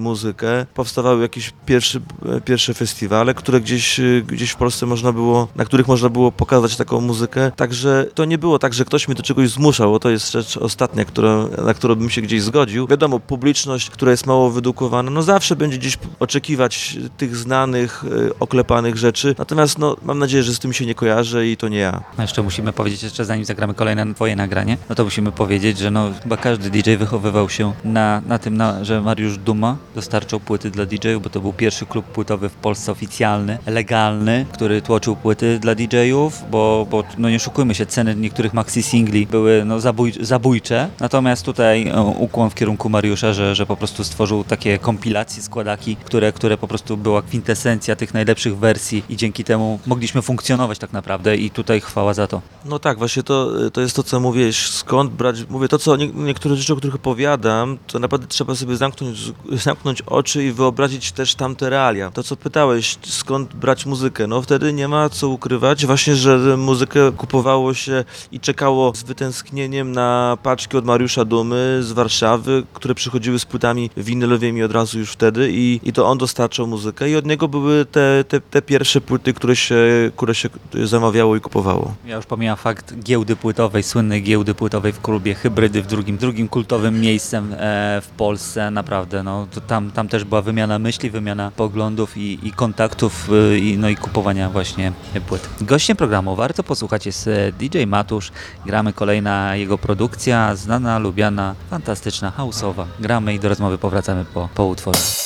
muzykę. 0.00 0.66
Powstawały 0.74 1.22
jakieś 1.22 1.52
pierwsze, 1.66 2.00
pierwsze 2.44 2.74
festiwale, 2.74 3.34
które 3.34 3.60
gdzieś, 3.60 4.00
y, 4.00 4.24
gdzieś 4.26 4.50
w 4.50 4.56
Polsce 4.56 4.86
można 4.86 5.12
było, 5.12 5.48
na 5.56 5.64
których 5.64 5.88
można 5.88 6.08
było 6.08 6.32
pokazać 6.32 6.76
taką 6.76 7.00
muzykę. 7.00 7.52
Także 7.56 8.06
to 8.14 8.24
nie 8.24 8.38
było 8.38 8.58
tak, 8.58 8.74
że 8.74 8.84
ktoś 8.84 9.08
mnie 9.08 9.14
do 9.14 9.22
czegoś 9.22 9.50
zmuszał, 9.50 9.90
bo 9.90 9.98
to 9.98 10.10
jest 10.10 10.32
rzecz 10.32 10.56
ostatnia, 10.56 11.04
która, 11.04 11.46
na 11.64 11.74
którą 11.74 11.94
bym 11.94 12.10
się 12.10 12.22
gdzieś 12.22 12.42
zgodził. 12.42 12.86
Wiadomo, 12.86 13.20
publiczność, 13.20 13.90
która 13.90 14.10
jest 14.10 14.26
mało 14.26 14.50
wyedukowana, 14.50 15.10
no 15.10 15.22
zawsze 15.22 15.56
będzie 15.56 15.78
gdzieś 15.78 15.98
oczekiwać 16.20 16.98
tych 17.16 17.36
znanych, 17.36 18.04
y, 18.04 18.38
oklepanych 18.38 18.96
rzeczy. 18.96 19.34
Natomiast 19.38 19.78
no, 19.78 19.96
mam 20.02 20.18
nadzieję, 20.18 20.42
że 20.42 20.54
z 20.54 20.58
tym 20.58 20.72
się 20.72 20.86
nie 20.86 20.94
kojarzę 20.94 21.48
i 21.48 21.56
to 21.56 21.68
nie 21.68 21.78
ja. 21.78 22.02
Jeszcze 22.18 22.42
musimy 22.42 22.72
powiedzieć, 22.72 23.02
jeszcze 23.02 23.24
zanim 23.24 23.44
zagramy 23.44 23.74
kolejne 23.74 24.14
twoje 24.14 24.36
nagranie, 24.36 24.76
no 24.88 24.94
to 24.94 25.04
musimy 25.04 25.32
powiedzieć, 25.32 25.78
że 25.78 25.90
no 25.90 26.10
chyba 26.22 26.36
każdy 26.36 26.70
DJ 26.70 26.96
wychowywał 26.96 27.48
się 27.48 27.72
na, 27.84 28.22
na 28.26 28.38
tym, 28.38 28.56
na, 28.56 28.84
że 28.84 29.00
Mariusz 29.02 29.33
Duma 29.38 29.76
dostarczał 29.94 30.40
płyty 30.40 30.70
dla 30.70 30.86
DJ-ów, 30.86 31.22
bo 31.22 31.30
to 31.30 31.40
był 31.40 31.52
pierwszy 31.52 31.86
klub 31.86 32.04
płytowy 32.04 32.48
w 32.48 32.54
Polsce 32.54 32.92
oficjalny, 32.92 33.58
legalny, 33.66 34.46
który 34.52 34.82
tłoczył 34.82 35.16
płyty 35.16 35.58
dla 35.58 35.74
DJ-ów, 35.74 36.42
bo, 36.50 36.86
bo 36.90 37.04
no 37.18 37.30
nie 37.30 37.36
oszukujmy 37.36 37.74
się, 37.74 37.86
ceny 37.86 38.16
niektórych 38.16 38.54
maxi 38.54 38.82
singli 38.82 39.26
były 39.26 39.64
no, 39.64 39.80
zabój, 39.80 40.12
zabójcze. 40.20 40.88
Natomiast 41.00 41.44
tutaj 41.44 41.88
e, 41.88 42.02
ukłon 42.02 42.50
w 42.50 42.54
kierunku 42.54 42.88
Mariusza, 42.88 43.32
że, 43.32 43.54
że 43.54 43.66
po 43.66 43.76
prostu 43.76 44.04
stworzył 44.04 44.44
takie 44.44 44.78
kompilacje, 44.78 45.42
składaki, 45.42 45.96
które, 45.96 46.32
które 46.32 46.58
po 46.58 46.68
prostu 46.68 46.96
była 46.96 47.22
kwintesencja 47.22 47.96
tych 47.96 48.14
najlepszych 48.14 48.58
wersji 48.58 49.04
i 49.08 49.16
dzięki 49.16 49.44
temu 49.44 49.78
mogliśmy 49.86 50.22
funkcjonować 50.22 50.78
tak 50.78 50.92
naprawdę 50.92 51.36
i 51.36 51.50
tutaj 51.50 51.80
chwała 51.80 52.14
za 52.14 52.26
to. 52.26 52.42
No 52.64 52.78
tak, 52.78 52.98
właśnie 52.98 53.22
to, 53.22 53.50
to 53.70 53.80
jest 53.80 53.96
to, 53.96 54.02
co 54.02 54.20
mówiłeś, 54.20 54.68
skąd 54.68 55.12
brać, 55.12 55.36
mówię, 55.50 55.68
to 55.68 55.78
co 55.78 55.96
nie, 55.96 56.08
niektóre 56.08 56.56
rzeczy, 56.56 56.72
o 56.72 56.76
których 56.76 56.94
opowiadam, 56.94 57.78
to 57.86 57.98
naprawdę 57.98 58.26
trzeba 58.26 58.54
sobie 58.54 58.76
zamknąć, 58.76 59.23
zamknąć 59.52 60.02
oczy 60.02 60.44
i 60.44 60.52
wyobrazić 60.52 61.12
też 61.12 61.34
tamte 61.34 61.70
realia. 61.70 62.10
To, 62.10 62.22
co 62.22 62.36
pytałeś, 62.36 62.98
skąd 63.02 63.54
brać 63.54 63.86
muzykę, 63.86 64.26
no 64.26 64.42
wtedy 64.42 64.72
nie 64.72 64.88
ma 64.88 65.08
co 65.08 65.28
ukrywać, 65.28 65.86
właśnie, 65.86 66.16
że 66.16 66.56
muzykę 66.56 67.12
kupowało 67.12 67.74
się 67.74 68.04
i 68.32 68.40
czekało 68.40 68.92
z 68.94 69.02
wytęsknieniem 69.02 69.92
na 69.92 70.38
paczki 70.42 70.76
od 70.76 70.84
Mariusza 70.84 71.24
Dumy 71.24 71.78
z 71.82 71.92
Warszawy, 71.92 72.62
które 72.72 72.94
przychodziły 72.94 73.38
z 73.38 73.44
płytami 73.44 73.90
winylowymi 73.96 74.62
od 74.62 74.72
razu 74.72 74.98
już 74.98 75.12
wtedy 75.12 75.48
i, 75.52 75.80
i 75.82 75.92
to 75.92 76.06
on 76.06 76.18
dostarczał 76.18 76.66
muzykę 76.66 77.10
i 77.10 77.16
od 77.16 77.26
niego 77.26 77.48
były 77.48 77.84
te, 77.84 78.24
te, 78.28 78.40
te 78.40 78.62
pierwsze 78.62 79.00
płyty, 79.00 79.34
które 79.34 79.56
się, 79.56 79.76
które 80.16 80.34
się 80.34 80.48
zamawiało 80.84 81.36
i 81.36 81.40
kupowało. 81.40 81.94
Ja 82.06 82.16
już 82.16 82.26
pomijam 82.26 82.56
fakt 82.56 82.94
giełdy 82.98 83.36
płytowej, 83.36 83.82
słynnej 83.82 84.22
giełdy 84.22 84.54
płytowej 84.54 84.92
w 84.92 85.00
klubie 85.00 85.34
Hybrydy 85.34 85.82
w 85.82 85.86
drugim, 85.86 86.16
drugim 86.16 86.48
kultowym 86.48 87.00
miejscem 87.00 87.52
e, 87.52 88.00
w 88.00 88.08
Polsce, 88.08 88.70
naprawdę, 88.70 89.13
no 89.22 89.46
to 89.54 89.60
tam, 89.60 89.90
tam 89.90 90.08
też 90.08 90.24
była 90.24 90.42
wymiana 90.42 90.78
myśli, 90.78 91.10
wymiana 91.10 91.52
poglądów 91.56 92.16
i, 92.16 92.48
i 92.48 92.52
kontaktów, 92.52 93.28
e, 93.52 93.58
i, 93.58 93.78
no 93.78 93.88
i 93.88 93.96
kupowania 93.96 94.50
właśnie 94.50 94.92
płyt. 95.26 95.48
Gościem 95.60 95.96
programu 95.96 96.36
warto 96.36 96.62
posłuchać 96.62 97.06
jest 97.06 97.28
e, 97.28 97.52
DJ 97.52 97.84
Matusz, 97.86 98.32
gramy 98.66 98.92
kolejna 98.92 99.56
jego 99.56 99.78
produkcja, 99.78 100.56
znana, 100.56 100.98
lubiana, 100.98 101.54
fantastyczna, 101.70 102.30
houseowa. 102.30 102.86
Gramy 103.00 103.34
i 103.34 103.40
do 103.40 103.48
rozmowy 103.48 103.78
powracamy 103.78 104.24
po, 104.24 104.48
po 104.54 104.66
utworze. 104.66 105.23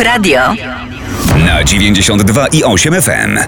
Radio. 0.00 0.40
Na 1.44 1.62
92 1.64 2.48
i 2.52 2.62
8 2.64 2.90
FM. 3.00 3.38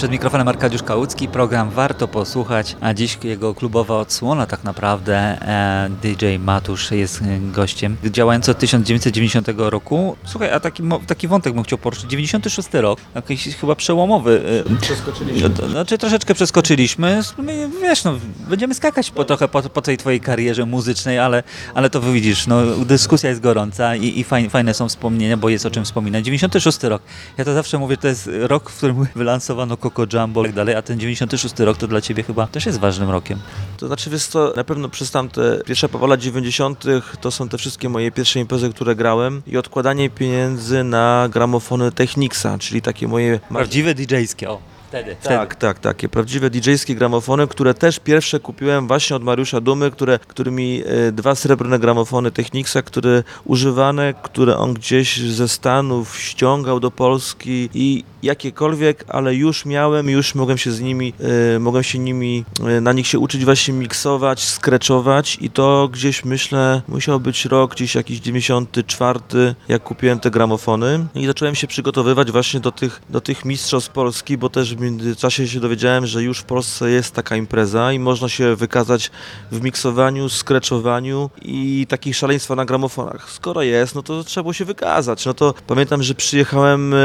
Przed 0.00 0.10
mikrofonem 0.12 0.48
Arkadiusz 0.48 0.82
Kałucki, 0.82 1.28
program 1.28 1.70
Warto 1.70 2.08
Posłuchać, 2.08 2.76
a 2.80 2.94
dziś 2.94 3.18
jego 3.24 3.54
klubowa 3.54 3.98
odsłona 3.98 4.46
tak 4.46 4.64
naprawdę 4.64 5.16
e, 5.16 5.90
DJ 6.02 6.26
Matusz 6.38 6.90
jest 6.90 7.20
gościem, 7.52 7.96
działający 8.04 8.50
od 8.50 8.58
1990 8.58 9.48
roku. 9.56 10.16
Słuchaj, 10.24 10.52
a 10.52 10.60
taki, 10.60 10.82
taki 11.06 11.28
wątek 11.28 11.54
bym 11.54 11.62
chciał 11.62 11.78
poruszyć. 11.78 12.04
96 12.10 12.68
rok, 12.72 13.00
jakiś 13.14 13.56
chyba 13.56 13.74
przełomowy. 13.74 14.42
e, 14.70 14.76
Przeskoczyliśmy. 14.80 15.50
to- 15.50 15.68
Znaczy 15.68 15.98
troszeczkę 15.98 16.34
przeskoczyliśmy. 16.34 17.20
My, 17.38 17.68
Wiesz, 17.82 18.04
no, 18.04 18.14
będziemy 18.48 18.74
skakać 18.74 19.10
po, 19.10 19.24
trochę 19.24 19.48
po, 19.48 19.62
po 19.62 19.82
tej 19.82 19.96
twojej 19.96 20.20
karierze 20.20 20.66
muzycznej, 20.66 21.18
ale, 21.18 21.42
ale 21.74 21.90
to 21.90 22.00
widzisz, 22.00 22.46
no, 22.46 22.62
dyskusja 22.66 23.28
jest 23.28 23.40
gorąca 23.40 23.96
i, 23.96 24.20
i 24.20 24.24
fajne, 24.24 24.50
fajne 24.50 24.74
są 24.74 24.88
wspomnienia, 24.88 25.36
bo 25.36 25.48
jest 25.48 25.66
o 25.66 25.70
czym 25.70 25.84
wspominać. 25.84 26.24
96 26.24 26.82
rok. 26.82 27.02
Ja 27.38 27.44
to 27.44 27.54
zawsze 27.54 27.78
mówię, 27.78 27.96
to 27.96 28.08
jest 28.08 28.30
rok, 28.32 28.70
w 28.70 28.76
którym 28.76 29.06
wylansowano 29.16 29.76
Coco 29.90 30.18
Jumbo 30.18 30.42
i 30.42 30.44
tak 30.44 30.54
dalej, 30.54 30.74
a 30.74 30.82
ten 30.82 31.00
96 31.00 31.58
rok 31.58 31.76
to 31.76 31.86
dla 31.86 32.00
ciebie 32.00 32.22
chyba 32.22 32.46
też 32.46 32.66
jest 32.66 32.80
ważnym 32.80 33.10
rokiem. 33.10 33.38
To 33.76 33.86
znaczy, 33.86 34.10
wiesz 34.10 34.26
co, 34.26 34.52
na 34.56 34.64
pewno 34.64 34.88
przez 34.88 35.10
tamte 35.10 35.60
pierwsze 35.66 35.88
połowa 35.88 36.06
lat 36.06 36.20
90. 36.20 36.84
to 37.20 37.30
są 37.30 37.48
te 37.48 37.58
wszystkie 37.58 37.88
moje 37.88 38.10
pierwsze 38.10 38.40
imprezy, 38.40 38.70
które 38.70 38.96
grałem 38.96 39.42
i 39.46 39.56
odkładanie 39.56 40.10
pieniędzy 40.10 40.84
na 40.84 41.28
gramofony 41.32 41.92
Technicsa, 41.92 42.58
czyli 42.58 42.82
takie 42.82 43.08
moje... 43.08 43.40
Prawdziwe 43.48 43.94
DJ-skie, 43.94 44.50
o. 44.50 44.69
Wtedy. 44.90 45.16
Tak, 45.22 45.54
tak, 45.54 45.78
takie 45.78 46.08
prawdziwe 46.08 46.50
DJ-skie 46.50 46.94
gramofony, 46.94 47.46
które 47.46 47.74
też 47.74 48.00
pierwsze 48.00 48.40
kupiłem 48.40 48.88
właśnie 48.88 49.16
od 49.16 49.24
Mariusza 49.24 49.60
Dumy, 49.60 49.90
które, 49.90 50.18
który 50.18 50.50
mi 50.50 50.82
e, 50.86 51.12
dwa 51.12 51.34
srebrne 51.34 51.78
gramofony 51.78 52.30
Technicsa, 52.30 52.82
które 52.82 53.22
używane, 53.44 54.14
które 54.22 54.56
on 54.56 54.74
gdzieś 54.74 55.20
ze 55.20 55.48
Stanów 55.48 56.18
ściągał 56.18 56.80
do 56.80 56.90
Polski 56.90 57.68
i 57.74 58.04
jakiekolwiek, 58.22 59.04
ale 59.08 59.34
już 59.34 59.66
miałem, 59.66 60.10
już 60.10 60.34
mogłem 60.34 60.58
się 60.58 60.72
z 60.72 60.80
nimi, 60.80 61.12
e, 61.54 61.58
mogłem 61.58 61.82
się 61.82 61.98
nimi, 61.98 62.44
e, 62.66 62.80
na 62.80 62.92
nich 62.92 63.06
się 63.06 63.18
uczyć 63.18 63.44
właśnie 63.44 63.74
miksować, 63.74 64.44
skreczować 64.44 65.38
i 65.40 65.50
to 65.50 65.88
gdzieś 65.92 66.24
myślę 66.24 66.82
musiał 66.88 67.20
być 67.20 67.44
rok 67.44 67.74
gdzieś 67.74 67.94
jakiś 67.94 68.20
94, 68.20 69.20
jak 69.68 69.82
kupiłem 69.82 70.20
te 70.20 70.30
gramofony 70.30 71.06
i 71.14 71.26
zacząłem 71.26 71.54
się 71.54 71.66
przygotowywać 71.66 72.32
właśnie 72.32 72.60
do 72.60 72.72
tych, 72.72 73.00
do 73.10 73.20
tych 73.20 73.44
mistrzostw 73.44 73.90
Polski, 73.90 74.38
bo 74.38 74.48
też 74.48 74.74
w 74.80 74.82
międzyczasie 74.82 75.48
się 75.48 75.60
dowiedziałem, 75.60 76.06
że 76.06 76.22
już 76.22 76.38
w 76.38 76.44
Polsce 76.44 76.90
jest 76.90 77.14
taka 77.14 77.36
impreza 77.36 77.92
i 77.92 77.98
można 77.98 78.28
się 78.28 78.56
wykazać 78.56 79.10
w 79.52 79.62
miksowaniu, 79.62 80.28
skreczowaniu 80.28 81.30
i 81.42 81.86
takich 81.88 82.16
szaleństwa 82.16 82.54
na 82.54 82.64
gramofonach. 82.64 83.30
Skoro 83.30 83.62
jest, 83.62 83.94
no 83.94 84.02
to 84.02 84.24
trzeba 84.24 84.42
było 84.42 84.52
się 84.52 84.64
wykazać. 84.64 85.26
No 85.26 85.34
to 85.34 85.54
pamiętam, 85.66 86.02
że 86.02 86.14
przyjechałem 86.14 86.94
e, 86.94 86.96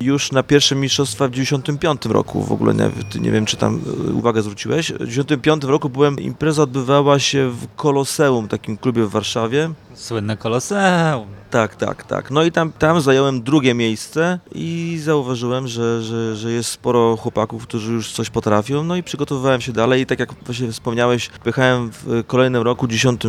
już 0.00 0.32
na 0.32 0.42
pierwsze 0.42 0.74
mistrzostwa 0.74 1.28
w 1.28 1.30
95 1.30 2.06
roku. 2.06 2.42
W 2.42 2.52
ogóle 2.52 2.74
nie, 2.74 2.90
nie 3.20 3.30
wiem, 3.30 3.46
czy 3.46 3.56
tam 3.56 3.80
e, 4.08 4.12
uwagę 4.12 4.42
zwróciłeś. 4.42 4.92
W 4.92 5.08
95 5.08 5.64
roku 5.64 5.88
byłem, 5.88 6.20
impreza 6.20 6.62
odbywała 6.62 7.18
się 7.18 7.50
w 7.50 7.66
Koloseum, 7.76 8.48
takim 8.48 8.76
klubie 8.76 9.02
w 9.02 9.10
Warszawie. 9.10 9.70
Słynne 9.94 10.36
koloseum. 10.36 11.26
Tak, 11.50 11.76
tak, 11.76 12.04
tak. 12.04 12.30
No 12.30 12.42
i 12.42 12.52
tam, 12.52 12.72
tam 12.72 13.00
zająłem 13.00 13.42
drugie 13.42 13.74
miejsce 13.74 14.38
i 14.54 14.98
zauważyłem, 15.02 15.68
że, 15.68 16.02
że, 16.02 16.36
że 16.36 16.52
jest 16.52 16.70
sporo 16.70 17.05
chłopaków, 17.16 17.62
którzy 17.62 17.92
już 17.92 18.12
coś 18.12 18.30
potrafią. 18.30 18.84
No 18.84 18.96
i 18.96 19.02
przygotowywałem 19.02 19.60
się 19.60 19.72
dalej 19.72 20.02
i 20.02 20.06
tak 20.06 20.20
jak 20.20 20.34
właśnie 20.44 20.72
wspomniałeś, 20.72 21.28
pojechałem 21.28 21.90
w 21.92 22.24
kolejnym 22.26 22.62
roku 22.62 22.86
10, 22.86 23.22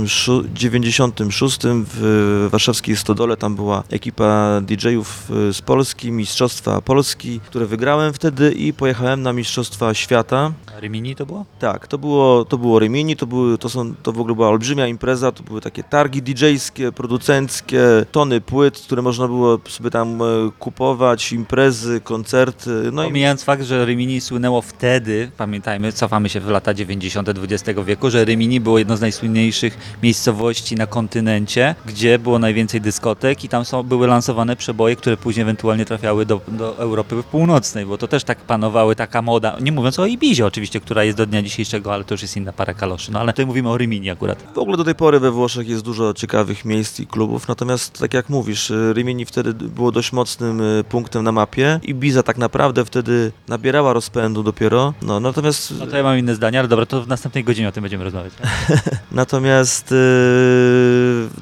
96 0.53 1.59
w 1.65 2.47
warszawskiej 2.51 2.95
Stodole. 2.95 3.37
Tam 3.37 3.55
była 3.55 3.83
ekipa 3.89 4.61
DJ-ów 4.61 5.31
y, 5.49 5.53
z 5.53 5.61
Polski, 5.61 6.11
Mistrzostwa 6.11 6.81
Polski, 6.81 7.39
które 7.39 7.65
wygrałem 7.65 8.13
wtedy 8.13 8.51
i 8.51 8.73
pojechałem 8.73 9.21
na 9.21 9.33
Mistrzostwa 9.33 9.93
Świata. 9.93 10.51
Rimini 10.79 11.15
to 11.15 11.25
było? 11.25 11.45
Tak, 11.59 11.87
to 11.87 11.97
było, 11.97 12.45
to 12.45 12.57
było 12.57 12.79
Rimini, 12.79 13.15
to, 13.15 13.27
były, 13.27 13.57
to, 13.57 13.69
są, 13.69 13.95
to 14.03 14.11
w 14.11 14.19
ogóle 14.19 14.35
była 14.35 14.47
olbrzymia 14.47 14.87
impreza, 14.87 15.31
to 15.31 15.43
były 15.43 15.61
takie 15.61 15.83
targi 15.83 16.21
DJ-skie, 16.21 16.91
producenckie, 16.91 17.81
tony 18.11 18.41
płyt, 18.41 18.79
które 18.79 19.01
można 19.01 19.27
było 19.27 19.59
sobie 19.69 19.89
tam 19.89 20.21
e, 20.21 20.25
kupować, 20.59 21.33
imprezy, 21.33 22.01
koncerty, 22.01 22.69
no 22.93 23.03
i 23.03 23.07
Pomijając 23.07 23.43
fakt, 23.43 23.63
że 23.67 23.85
Rimini 23.85 24.21
słynęło 24.21 24.61
wtedy, 24.61 25.31
pamiętajmy, 25.37 25.91
cofamy 25.91 26.29
się 26.29 26.39
w 26.39 26.49
lata 26.49 26.73
90. 26.73 27.29
XX 27.29 27.79
wieku, 27.85 28.09
że 28.09 28.25
Rimini 28.25 28.59
było 28.59 28.79
jedno 28.79 28.97
z 28.97 29.01
najsłynniejszych 29.01 29.77
miejscowości 30.03 30.75
na 30.75 30.87
kontynencie, 30.87 31.75
gdzie 31.85 32.19
było 32.19 32.39
najwięcej 32.39 32.81
dyskotek 32.81 33.43
i 33.43 33.49
tam 33.49 33.65
są, 33.65 33.83
były 33.83 34.07
lansowane 34.07 34.55
przeboje, 34.55 34.95
które 34.95 35.17
później 35.17 35.41
ewentualnie 35.41 35.85
trafiały 35.85 36.25
do, 36.25 36.41
do 36.47 36.77
Europy 36.77 37.23
Północnej, 37.31 37.85
bo 37.85 37.97
to 37.97 38.07
też 38.07 38.23
tak 38.23 38.37
panowały, 38.37 38.95
taka 38.95 39.21
moda, 39.21 39.57
nie 39.61 39.71
mówiąc 39.71 39.99
o 39.99 40.05
Ibizie 40.05 40.45
oczywiście, 40.45 40.79
która 40.79 41.03
jest 41.03 41.17
do 41.17 41.25
dnia 41.25 41.41
dzisiejszego, 41.41 41.93
ale 41.93 42.03
to 42.03 42.13
już 42.13 42.21
jest 42.21 42.37
inna 42.37 42.53
para 42.53 42.73
kaloszy, 42.73 43.11
no 43.11 43.19
ale 43.19 43.33
tutaj 43.33 43.45
mówimy 43.45 43.69
o 43.69 43.77
Rimini 43.77 44.09
akurat. 44.09 44.43
w 44.55 44.57
ogóle 44.57 44.77
do 44.77 44.83
tej 44.83 44.95
pory 44.95 45.19
we 45.19 45.31
Włoszech 45.31 45.69
jest 45.69 45.83
dużo 45.83 46.13
ciekawych 46.13 46.65
miejsc 46.65 46.99
i 46.99 47.07
klubów, 47.07 47.47
natomiast 47.47 47.99
tak 47.99 48.13
jak 48.13 48.29
mówisz, 48.29 48.71
Rimini 48.93 49.25
wtedy 49.25 49.53
było 49.53 49.91
dość 49.91 50.11
mocnym 50.11 50.61
e, 50.61 50.83
punktem 50.83 51.23
na 51.23 51.31
mapie. 51.31 51.79
Ibiza 51.83 52.23
tak 52.23 52.37
naprawdę 52.37 52.85
wtedy 52.85 53.31
nabierała 53.57 53.93
rozpędu 53.93 54.43
dopiero, 54.43 54.93
no 55.01 55.19
natomiast... 55.19 55.73
No 55.79 55.87
to 55.87 55.97
ja 55.97 56.03
mam 56.03 56.17
inne 56.17 56.35
zdania, 56.35 56.59
ale 56.59 56.67
dobra, 56.67 56.85
to 56.85 57.01
w 57.01 57.07
następnej 57.07 57.43
godzinie 57.43 57.69
o 57.69 57.71
tym 57.71 57.81
będziemy 57.81 58.03
rozmawiać. 58.03 58.33
Natomiast 59.11 59.91
yy, 59.91 59.97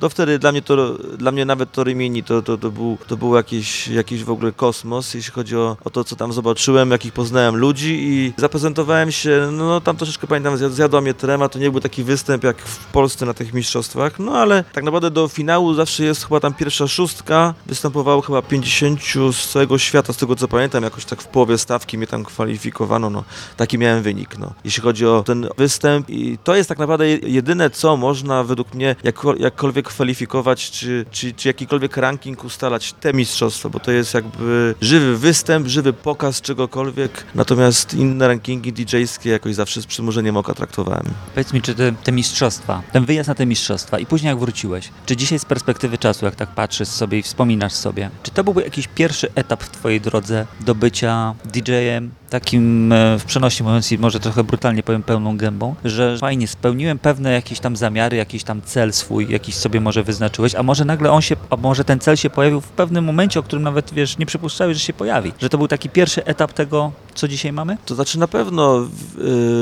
no 0.02 0.10
wtedy 0.10 0.40
dla 0.40 0.52
mnie 0.52 0.62
to, 0.62 0.94
dla 0.94 1.32
mnie 1.32 1.46
nawet 1.46 1.72
to 1.72 1.84
Rimini 1.84 2.24
to, 2.24 2.42
to, 2.42 2.58
to, 2.58 2.72
był, 2.72 2.98
to 3.08 3.18
był 3.18 3.36
jakiś, 3.36 3.88
jakiś 3.88 4.24
w 4.24 4.30
ogóle 4.30 4.52
kosmos, 4.52 5.14
jeśli 5.14 5.34
chodzi 5.34 5.58
o, 5.58 5.78
o 5.84 5.90
to, 5.90 6.04
co 6.04 6.16
tam 6.16 6.34
zobaczyłem, 6.34 6.92
jakich 6.92 7.14
poznałem 7.14 7.56
ludzi 7.56 7.98
i 8.00 8.34
zaprezentowałem 8.38 9.12
się, 9.12 9.50
no 9.52 9.82
tam 9.82 9.98
troszeczkę 9.98 10.28
pamiętam, 10.28 10.56
zjad- 10.56 10.72
zjadła 10.72 11.02
mnie 11.02 11.14
trema, 11.14 11.50
to 11.50 11.60
nie 11.60 11.72
był 11.72 11.80
taki 11.80 12.04
występ 12.04 12.44
jak 12.44 12.58
w 12.58 12.86
Polsce 12.86 13.26
na 13.26 13.34
tych 13.34 13.54
mistrzostwach, 13.54 14.20
no 14.20 14.32
ale 14.32 14.64
tak 14.64 14.84
naprawdę 14.84 14.96
naprawdę 14.96 15.12
do 15.12 15.28
finału 15.28 15.74
zawsze 15.74 16.04
jest 16.04 16.24
chyba 16.24 16.40
tam 16.40 16.54
pierwsza 16.54 16.88
szóstka. 16.88 17.54
Występowało 17.66 18.22
chyba 18.22 18.42
50 18.42 19.00
z 19.32 19.48
całego 19.52 19.78
świata, 19.78 20.14
z 20.14 20.18
tego 20.18 20.36
co 20.36 20.48
pamiętam, 20.48 20.84
jakoś 20.84 21.06
tak 21.06 21.22
w 21.22 21.28
połowie 21.28 21.58
stawki 21.58 21.98
mnie 21.98 22.05
tam 22.08 22.24
kwalifikowano, 22.24 23.10
no 23.10 23.24
taki 23.58 23.78
miałem 23.78 24.04
wynik, 24.04 24.38
no. 24.38 24.54
Jeśli 24.64 24.84
chodzi 24.84 25.06
o 25.06 25.24
ten 25.24 25.48
występ 25.58 26.10
i 26.10 26.38
to 26.44 26.56
jest 26.56 26.70
tak 26.70 26.80
naprawdę 26.80 27.08
je- 27.08 27.18
jedyne, 27.18 27.70
co 27.70 27.98
można 27.98 28.44
według 28.44 28.74
mnie 28.74 28.96
jakko, 29.04 29.36
jakkolwiek 29.36 29.86
kwalifikować, 29.88 30.72
czy, 30.72 31.06
czy, 31.12 31.34
czy 31.34 31.48
jakikolwiek 31.48 31.98
ranking 31.98 32.44
ustalać 32.44 32.94
te 32.94 33.14
mistrzostwa, 33.14 33.70
bo 33.70 33.80
to 33.80 33.92
jest 33.92 34.14
jakby 34.14 34.76
żywy 34.82 35.18
występ, 35.18 35.68
żywy 35.68 35.94
pokaz 35.94 36.42
czegokolwiek, 36.42 37.26
natomiast 37.36 37.94
inne 37.94 38.28
rankingi 38.28 38.74
DJ-skie 38.74 39.30
jakoś 39.30 39.56
zawsze 39.56 39.82
z 39.82 39.86
przymurzeniem 39.86 40.38
oka 40.38 40.54
traktowałem. 40.54 41.06
Powiedz 41.34 41.54
mi, 41.54 41.62
czy 41.62 41.76
te, 41.76 41.92
te 42.04 42.12
mistrzostwa, 42.12 42.82
ten 42.92 43.06
wyjazd 43.06 43.28
na 43.28 43.36
te 43.36 43.46
mistrzostwa 43.46 44.00
i 44.00 44.06
później 44.06 44.30
jak 44.30 44.40
wróciłeś, 44.40 44.90
czy 45.06 45.16
dzisiaj 45.18 45.40
z 45.40 45.46
perspektywy 45.46 45.98
czasu, 45.98 46.26
jak 46.26 46.36
tak 46.36 46.50
patrzysz 46.50 46.88
sobie 46.88 47.20
i 47.20 47.22
wspominasz 47.24 47.74
sobie, 47.74 48.10
czy 48.24 48.32
to 48.32 48.44
byłby 48.44 48.64
jakiś 48.64 48.88
pierwszy 48.88 49.28
etap 49.36 49.64
w 49.64 49.70
twojej 49.70 50.02
drodze 50.02 50.46
do 50.60 50.76
bycia 50.76 51.36
DJ-em, 51.46 51.95
takim 52.30 52.92
e, 52.92 53.20
w 53.20 53.26
przenośni 53.26 53.66
mówiąc 53.66 53.92
i 53.92 53.98
może 53.98 54.20
trochę 54.20 54.44
brutalnie 54.44 54.84
powiem 54.84 55.04
pełną 55.04 55.38
gębą, 55.38 55.76
że 55.86 56.18
fajnie, 56.18 56.48
spełniłem 56.48 57.00
pewne 57.00 57.32
jakieś 57.32 57.60
tam 57.60 57.76
zamiary, 57.76 58.18
jakiś 58.18 58.44
tam 58.44 58.62
cel 58.62 58.94
swój, 58.94 59.28
jakiś 59.30 59.56
sobie 59.56 59.82
może 59.82 60.04
wyznaczyłeś, 60.04 60.56
a 60.56 60.64
może 60.64 60.86
nagle 60.86 61.12
on 61.12 61.22
się, 61.22 61.36
a 61.50 61.58
może 61.58 61.84
ten 61.84 62.00
cel 62.00 62.16
się 62.16 62.30
pojawił 62.30 62.62
w 62.62 62.68
pewnym 62.68 63.06
momencie, 63.06 63.40
o 63.40 63.44
którym 63.44 63.64
nawet, 63.64 63.94
wiesz, 63.94 64.18
nie 64.18 64.26
przypuszczałeś, 64.26 64.78
że 64.78 64.84
się 64.84 64.94
pojawi, 64.94 65.32
że 65.40 65.50
to 65.50 65.58
był 65.58 65.68
taki 65.68 65.90
pierwszy 65.90 66.26
etap 66.26 66.54
tego, 66.54 66.92
co 67.16 67.28
dzisiaj 67.28 67.54
mamy? 67.54 67.78
To 67.86 67.96
znaczy 67.96 68.20
na 68.20 68.28
pewno, 68.28 68.88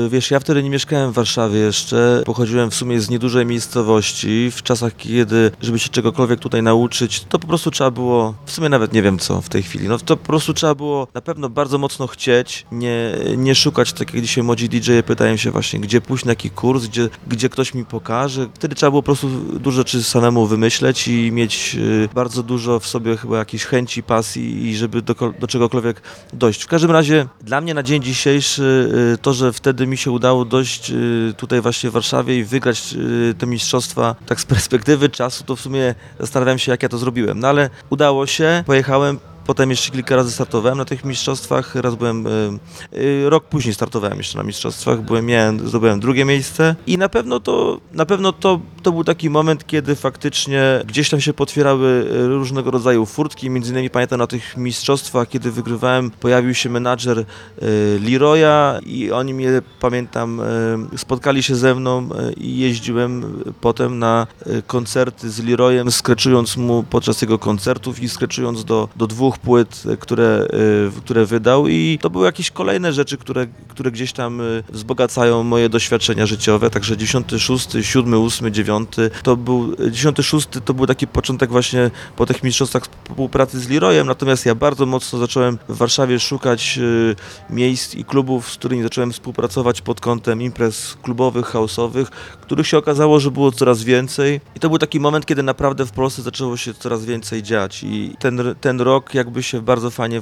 y, 0.06 0.08
wiesz, 0.08 0.30
ja 0.30 0.40
wtedy 0.40 0.62
nie 0.62 0.70
mieszkałem 0.70 1.12
w 1.12 1.14
Warszawie 1.14 1.58
jeszcze, 1.58 2.22
pochodziłem 2.26 2.70
w 2.70 2.74
sumie 2.74 3.00
z 3.00 3.10
niedużej 3.10 3.46
miejscowości, 3.46 4.50
w 4.50 4.62
czasach 4.62 4.96
kiedy, 4.96 5.50
żeby 5.62 5.78
się 5.78 5.88
czegokolwiek 5.88 6.40
tutaj 6.40 6.62
nauczyć, 6.62 7.24
to 7.24 7.38
po 7.38 7.46
prostu 7.46 7.70
trzeba 7.70 7.90
było, 7.90 8.34
w 8.46 8.52
sumie 8.52 8.68
nawet 8.68 8.92
nie 8.92 9.02
wiem 9.02 9.18
co 9.18 9.40
w 9.40 9.48
tej 9.48 9.62
chwili, 9.62 9.88
no 9.88 9.98
to 9.98 10.16
po 10.16 10.26
prostu 10.26 10.54
trzeba 10.54 10.74
było 10.74 11.08
na 11.14 11.20
pewno 11.20 11.48
bardzo 11.48 11.78
mocno 11.78 12.06
chcieć, 12.06 12.23
nie, 12.72 13.12
nie 13.36 13.54
szukać, 13.54 13.92
tak 13.92 14.14
jak 14.14 14.22
dzisiaj 14.22 14.44
młodzi 14.44 14.68
DJ 14.68 14.90
pytają 15.06 15.36
się 15.36 15.50
właśnie, 15.50 15.80
gdzie 15.80 16.00
pójść 16.00 16.24
na 16.24 16.32
jaki 16.32 16.50
kurs, 16.50 16.86
gdzie, 16.86 17.08
gdzie 17.26 17.48
ktoś 17.48 17.74
mi 17.74 17.84
pokaże. 17.84 18.48
Wtedy 18.54 18.74
trzeba 18.74 18.90
było 18.90 19.02
po 19.02 19.06
prostu 19.06 19.28
dużo 19.58 19.76
rzeczy 19.76 20.02
samemu 20.02 20.46
wymyśleć 20.46 21.08
i 21.08 21.32
mieć 21.32 21.76
y, 21.78 22.08
bardzo 22.14 22.42
dużo 22.42 22.80
w 22.80 22.86
sobie 22.86 23.16
chyba 23.16 23.38
jakiejś 23.38 23.64
chęci, 23.64 24.02
pasji 24.02 24.66
i 24.66 24.76
żeby 24.76 25.02
do, 25.02 25.14
do 25.40 25.46
czegokolwiek 25.46 26.02
dojść. 26.32 26.62
W 26.62 26.66
każdym 26.66 26.90
razie 26.90 27.26
dla 27.40 27.60
mnie 27.60 27.74
na 27.74 27.82
dzień 27.82 28.02
dzisiejszy 28.02 28.90
y, 29.14 29.18
to, 29.18 29.32
że 29.32 29.52
wtedy 29.52 29.86
mi 29.86 29.96
się 29.96 30.10
udało 30.10 30.44
dojść 30.44 30.90
y, 30.90 31.34
tutaj 31.36 31.60
właśnie 31.60 31.90
w 31.90 31.92
Warszawie 31.92 32.38
i 32.38 32.44
wygrać 32.44 32.94
te 33.38 33.46
mistrzostwa 33.46 34.14
tak 34.26 34.40
z 34.40 34.44
perspektywy 34.44 35.08
czasu, 35.08 35.44
to 35.44 35.56
w 35.56 35.60
sumie 35.60 35.94
zastanawiam 36.20 36.58
się 36.58 36.72
jak 36.72 36.82
ja 36.82 36.88
to 36.88 36.98
zrobiłem. 36.98 37.40
No 37.40 37.48
ale 37.48 37.70
udało 37.90 38.26
się, 38.26 38.64
pojechałem, 38.66 39.18
Potem 39.46 39.70
jeszcze 39.70 39.90
kilka 39.90 40.16
razy 40.16 40.30
startowałem 40.30 40.78
na 40.78 40.84
tych 40.84 41.04
mistrzostwach. 41.04 41.74
Raz 41.74 41.94
byłem, 41.94 42.26
y, 42.26 42.30
y, 42.94 43.30
rok 43.30 43.44
później 43.44 43.74
startowałem 43.74 44.18
jeszcze 44.18 44.38
na 44.38 44.44
mistrzostwach, 44.44 45.02
byłem, 45.02 45.26
miałem, 45.26 45.68
zdobyłem 45.68 46.00
drugie 46.00 46.24
miejsce 46.24 46.76
i 46.86 46.98
na 46.98 47.08
pewno 47.08 47.40
to, 47.40 47.80
na 47.92 48.06
pewno 48.06 48.32
to, 48.32 48.60
to 48.82 48.92
był 48.92 49.04
taki 49.04 49.30
moment, 49.30 49.66
kiedy 49.66 49.96
faktycznie 49.96 50.62
gdzieś 50.86 51.10
tam 51.10 51.20
się 51.20 51.32
potwierały 51.32 52.06
y, 52.12 52.28
różnego 52.28 52.70
rodzaju 52.70 53.06
furtki. 53.06 53.50
Między 53.50 53.72
innymi 53.72 53.90
pamiętam 53.90 54.18
na 54.18 54.26
tych 54.26 54.56
mistrzostwach, 54.56 55.28
kiedy 55.28 55.50
wygrywałem, 55.50 56.10
pojawił 56.10 56.54
się 56.54 56.70
menadżer 56.70 57.24
Leroya 58.00 58.80
i 58.86 59.12
oni 59.12 59.34
mnie, 59.34 59.62
pamiętam, 59.80 60.40
spotkali 60.96 61.42
się 61.42 61.56
ze 61.56 61.74
mną 61.74 62.08
i 62.36 62.58
jeździłem 62.58 63.42
potem 63.60 63.98
na 63.98 64.26
koncerty 64.66 65.30
z 65.30 65.44
Leroyem, 65.44 65.90
skreczując 65.90 66.56
mu 66.56 66.82
podczas 66.82 67.22
jego 67.22 67.38
koncertów 67.38 68.02
i 68.02 68.08
skreczując 68.08 68.64
do, 68.64 68.88
do 68.96 69.06
dwóch 69.06 69.33
płyt, 69.38 69.82
y, 69.86 69.96
które, 69.96 70.46
y, 70.98 71.00
które 71.00 71.26
wydał 71.26 71.68
i 71.68 71.98
to 72.02 72.10
były 72.10 72.26
jakieś 72.26 72.50
kolejne 72.50 72.92
rzeczy, 72.92 73.16
które, 73.16 73.46
które 73.68 73.90
gdzieś 73.90 74.12
tam 74.12 74.40
y, 74.40 74.62
wzbogacają 74.68 75.42
moje 75.42 75.68
doświadczenia 75.68 76.26
życiowe, 76.26 76.70
także 76.70 76.96
96, 76.96 77.68
7, 77.82 78.14
8, 78.14 78.54
9 78.54 78.90
to 79.22 79.36
był, 79.36 79.76
96 79.90 80.48
to 80.64 80.74
był 80.74 80.86
taki 80.86 81.06
początek 81.06 81.50
właśnie 81.50 81.90
po 82.16 82.26
tych 82.26 82.42
mistrzostwach 82.42 82.82
współpracy 82.82 83.60
z 83.60 83.70
Leroyem, 83.70 84.06
natomiast 84.06 84.46
ja 84.46 84.54
bardzo 84.54 84.86
mocno 84.86 85.18
zacząłem 85.18 85.58
w 85.68 85.76
Warszawie 85.76 86.20
szukać 86.20 86.78
miejsc 87.50 87.94
i 87.94 88.04
klubów, 88.04 88.52
z 88.52 88.56
którymi 88.56 88.82
zacząłem 88.82 89.12
współpracować 89.12 89.82
pod 89.82 90.00
kątem 90.00 90.42
imprez 90.42 90.96
klubowych, 91.02 91.46
house'owych, 91.46 92.06
których 92.40 92.66
się 92.66 92.78
okazało, 92.78 93.20
że 93.20 93.30
było 93.30 93.52
coraz 93.52 93.82
więcej. 93.82 94.40
I 94.56 94.60
to 94.60 94.68
był 94.68 94.78
taki 94.78 95.00
moment, 95.00 95.26
kiedy 95.26 95.42
naprawdę 95.42 95.86
w 95.86 95.92
Polsce 95.92 96.22
zaczęło 96.22 96.56
się 96.56 96.74
coraz 96.74 97.04
więcej 97.04 97.42
dziać. 97.42 97.82
I 97.82 98.16
ten, 98.18 98.54
ten 98.60 98.80
rok 98.80 99.14
jakby 99.24 99.42
się 99.42 99.62
bardzo 99.62 99.90
fajnie 99.90 100.20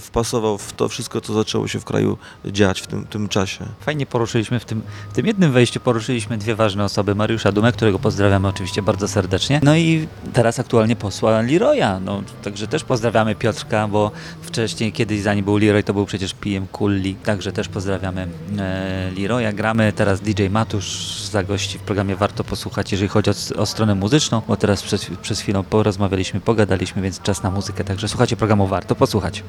wpasował 0.00 0.58
w 0.58 0.72
to 0.72 0.88
wszystko, 0.88 1.20
co 1.20 1.34
zaczęło 1.34 1.68
się 1.68 1.80
w 1.80 1.84
kraju 1.84 2.18
dziać 2.44 2.80
w 2.80 2.86
tym, 2.86 3.04
tym 3.04 3.28
czasie. 3.28 3.64
Fajnie 3.80 4.06
poruszyliśmy 4.06 4.60
w 4.60 4.64
tym, 4.64 4.82
w 5.12 5.14
tym 5.14 5.26
jednym 5.26 5.52
wejściu, 5.52 5.80
poruszyliśmy 5.80 6.38
dwie 6.38 6.54
ważne 6.54 6.84
osoby. 6.84 7.14
Mariusza 7.14 7.52
Dumę, 7.52 7.72
którego 7.72 7.98
pozdrawiamy 7.98 8.48
oczywiście 8.48 8.82
bardzo 8.82 9.08
serdecznie. 9.08 9.60
No 9.62 9.76
i 9.76 10.08
teraz 10.32 10.58
aktualnie 10.58 10.96
posła 10.96 11.42
Leroya. 11.42 12.00
No, 12.04 12.22
także 12.42 12.66
też 12.66 12.84
pozdrawiamy 12.84 13.34
Piotrka, 13.34 13.88
bo 13.88 14.10
wcześniej, 14.42 14.92
kiedyś 14.92 15.20
zanim 15.20 15.44
był 15.44 15.56
Leroy, 15.56 15.82
to 15.82 15.94
był 15.94 16.06
przecież 16.06 16.34
PM 16.34 16.66
Kulli. 16.66 17.14
Także 17.14 17.52
też 17.52 17.68
pozdrawiamy 17.68 18.28
e, 18.58 19.10
Leroya. 19.18 19.52
Gramy 19.52 19.92
teraz 19.92 20.20
DJ 20.20 20.46
Matusz 20.50 21.20
zagości 21.30 21.78
w 21.78 21.82
programie 21.82 22.16
Warto 22.16 22.44
Posłuchać, 22.44 22.92
jeżeli 22.92 23.08
chodzi 23.08 23.30
o, 23.30 23.34
o 23.56 23.66
stronę 23.66 23.94
muzyczną, 23.94 24.42
bo 24.48 24.56
teraz 24.56 24.82
przez, 24.82 25.06
przez 25.22 25.40
chwilę 25.40 25.64
porozmawialiśmy, 25.70 26.40
pogadaliśmy, 26.40 27.02
więc 27.02 27.22
czas 27.22 27.42
na 27.42 27.50
muzykę. 27.50 27.84
Także 27.84 28.08
słuchajcie 28.08 28.36
programu 28.42 28.66
Warto 28.66 28.94
Posłuchać. 28.94 29.44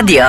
Radio. 0.00 0.24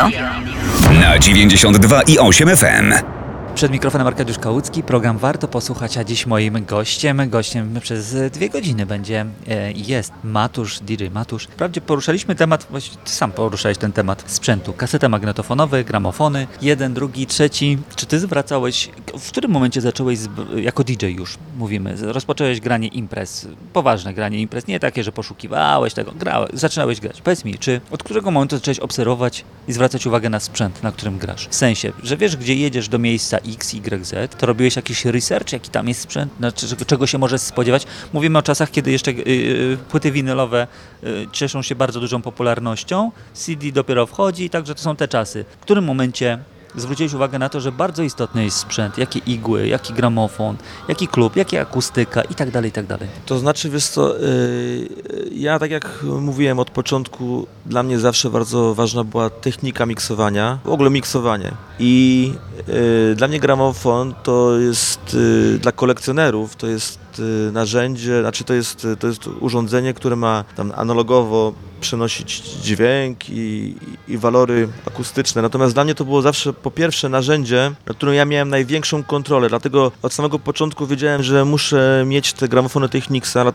Na 1.00 1.18
92 1.18 2.02
i 2.08 2.18
8 2.20 2.46
FM. 2.56 3.21
Przed 3.56 3.72
mikrofonem 3.72 4.08
Arkadiusz 4.08 4.38
Kałucki, 4.40 4.84
program 4.84 5.18
Warto 5.18 5.48
Posłuchać, 5.48 5.98
a 5.98 6.04
dziś 6.04 6.26
moim 6.26 6.66
gościem, 6.66 7.30
gościem 7.30 7.80
przez 7.82 8.16
dwie 8.32 8.50
godziny 8.50 8.86
będzie, 8.86 9.26
e, 9.48 9.72
jest 9.72 10.14
Matusz, 10.24 10.80
DJ 10.80 11.06
Matusz. 11.14 11.44
Wprawdzie 11.44 11.82
poruszaliśmy 11.82 12.36
temat, 12.36 12.68
właściwie 12.70 12.98
ty 13.04 13.12
sam 13.12 13.32
poruszałeś 13.32 13.78
ten 13.78 13.92
temat 13.92 14.24
sprzętu, 14.28 14.74
kasety 14.74 15.10
magnetofonowe, 15.10 15.84
gramofony, 15.84 16.48
jeden, 16.62 16.94
drugi, 16.94 17.28
trzeci. 17.28 17.78
Czy 17.96 18.06
ty 18.06 18.20
zwracałeś, 18.20 18.90
w 19.20 19.32
którym 19.32 19.52
momencie 19.52 19.82
zacząłeś 19.82 20.20
jako 20.56 20.84
DJ 20.84 21.06
już, 21.06 21.38
mówimy, 21.58 21.96
rozpocząłeś 22.02 22.60
granie 22.60 22.88
imprez, 22.88 23.48
poważne 23.74 24.14
granie 24.14 24.42
imprez, 24.42 24.68
nie 24.68 24.80
takie, 24.80 25.04
że 25.04 25.12
poszukiwałeś 25.12 25.94
tego, 25.94 26.12
grałeś, 26.12 26.52
zaczynałeś 26.54 27.00
grać. 27.00 27.22
Powiedz 27.22 27.46
mi, 27.46 27.58
czy 27.58 27.82
od 27.92 28.04
którego 28.04 28.32
momentu 28.32 28.56
zacząłeś 28.56 28.80
obserwować 28.80 29.46
i 29.68 29.74
zwracać 29.74 30.08
uwagę 30.08 30.30
na 30.30 30.40
sprzęt, 30.40 30.84
na 30.84 30.92
którym 30.92 31.18
grasz? 31.18 31.48
W 31.48 31.56
sensie, 31.56 31.92
że 32.04 32.18
wiesz, 32.18 32.38
gdzie 32.38 32.56
jedziesz 32.56 32.90
do 32.90 33.00
miejsca 33.00 33.38
X, 33.48 33.74
Y, 33.74 34.06
Z, 34.06 34.36
to 34.36 34.46
robiłeś 34.46 34.76
jakiś 34.76 35.06
research, 35.06 35.54
jaki 35.54 35.70
tam 35.70 35.88
jest 35.88 36.02
sprzęt, 36.02 36.34
znaczy, 36.38 36.68
czego 36.88 37.08
się 37.08 37.18
możesz 37.18 37.42
spodziewać? 37.42 37.86
Mówimy 38.14 38.40
o 38.40 38.42
czasach, 38.42 38.72
kiedy 38.72 38.92
jeszcze 38.92 39.12
yy, 39.12 39.36
yy, 39.36 39.78
płyty 39.90 40.12
winylowe 40.12 40.68
yy, 41.04 41.28
cieszą 41.32 41.62
się 41.62 41.76
bardzo 41.76 42.00
dużą 42.00 42.22
popularnością, 42.22 43.12
CD 43.34 43.72
dopiero 43.72 44.06
wchodzi, 44.06 44.50
także 44.50 44.76
to 44.76 44.82
są 44.82 44.96
te 44.96 45.08
czasy. 45.08 45.46
W 45.60 45.62
którym 45.62 45.86
momencie 45.86 46.40
zwróciłeś 46.76 47.14
uwagę 47.14 47.40
na 47.40 47.50
to, 47.50 47.62
że 47.62 47.72
bardzo 47.72 48.04
istotny 48.04 48.44
jest 48.44 48.58
sprzęt, 48.58 48.98
jakie 48.98 49.20
igły, 49.20 49.68
jaki 49.68 49.94
gramofon, 49.94 50.58
jaki 50.88 51.08
klub, 51.08 51.36
jaka 51.36 51.60
akustyka 51.60 52.22
i 52.22 52.36
tak 52.36 52.52
dalej, 52.52 52.70
i 52.70 52.74
tak 52.74 52.86
dalej. 52.86 53.08
To 53.26 53.40
znaczy, 53.40 53.70
wiesz 53.70 53.86
co, 53.86 54.18
yy, 54.18 54.90
ja 55.32 55.60
tak 55.60 55.72
jak 55.72 56.04
mówiłem 56.04 56.60
od 56.60 56.70
początku, 56.70 57.48
dla 57.66 57.84
mnie 57.84 58.00
zawsze 58.00 58.30
bardzo 58.30 58.76
ważna 58.76 59.04
była 59.04 59.30
technika 59.30 59.86
miksowania, 59.86 60.60
w 60.64 60.70
ogóle 60.70 60.90
miksowanie. 60.90 61.52
I 61.80 62.34
yy, 62.68 63.16
dla 63.16 63.28
mnie 63.28 63.40
gramofon 63.40 64.14
to 64.24 64.60
jest 64.60 65.14
yy, 65.14 65.60
dla 65.60 65.72
kolekcjonerów, 65.72 66.56
to 66.56 66.68
jest 66.68 67.00
yy, 67.20 67.52
narzędzie, 67.52 68.22
znaczy 68.22 68.44
to 68.44 68.54
jest, 68.54 68.88
to 69.00 69.08
jest 69.08 69.28
urządzenie, 69.28 69.94
które 69.94 70.16
ma 70.16 70.44
tam 70.56 70.72
analogowo 70.76 71.54
przenosić 71.82 72.42
dźwięk 72.42 73.30
i, 73.30 73.76
i 74.08 74.18
walory 74.18 74.68
akustyczne. 74.88 75.42
Natomiast 75.42 75.74
dla 75.74 75.84
mnie 75.84 75.96
to 75.96 76.06
było 76.06 76.22
zawsze 76.22 76.54
po 76.54 76.72
pierwsze 76.72 77.10
narzędzie, 77.10 77.72
nad 77.86 77.98
którym 77.98 78.16
ja 78.16 78.26
miałem 78.26 78.50
największą 78.50 79.04
kontrolę, 79.04 79.50
dlatego 79.50 79.92
od 80.02 80.14
samego 80.14 80.40
początku 80.40 80.88
wiedziałem, 80.88 81.24
że 81.24 81.46
muszę 81.46 82.04
mieć 82.08 82.34
te 82.34 82.48
gramofony 82.48 82.90
Technicsa, 82.90 83.46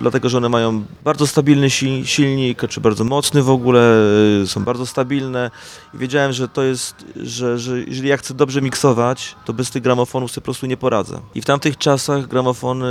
dlatego 0.00 0.28
że 0.28 0.38
one 0.38 0.48
mają 0.48 0.84
bardzo 1.04 1.26
stabilny 1.26 1.70
si- 1.70 2.06
silnik, 2.06 2.62
czy 2.68 2.80
bardzo 2.80 3.04
mocny 3.04 3.42
w 3.42 3.50
ogóle, 3.50 3.80
y, 4.42 4.46
są 4.46 4.64
bardzo 4.64 4.86
stabilne 4.86 5.50
i 5.94 5.98
wiedziałem, 5.98 6.32
że 6.32 6.48
to 6.48 6.62
jest, 6.62 6.94
że, 7.16 7.58
że 7.58 7.80
jeżeli 7.80 8.08
ja 8.08 8.16
chcę 8.16 8.34
dobrze 8.34 8.62
miksować, 8.62 9.34
to 9.44 9.52
bez 9.52 9.70
tych 9.70 9.82
gramofonów 9.82 10.30
sobie 10.30 10.42
po 10.42 10.44
prostu 10.44 10.66
nie 10.66 10.76
poradzę. 10.76 11.20
I 11.34 11.40
w 11.40 11.44
tamtych 11.44 11.78
czasach 11.78 12.26
gramofony 12.26 12.86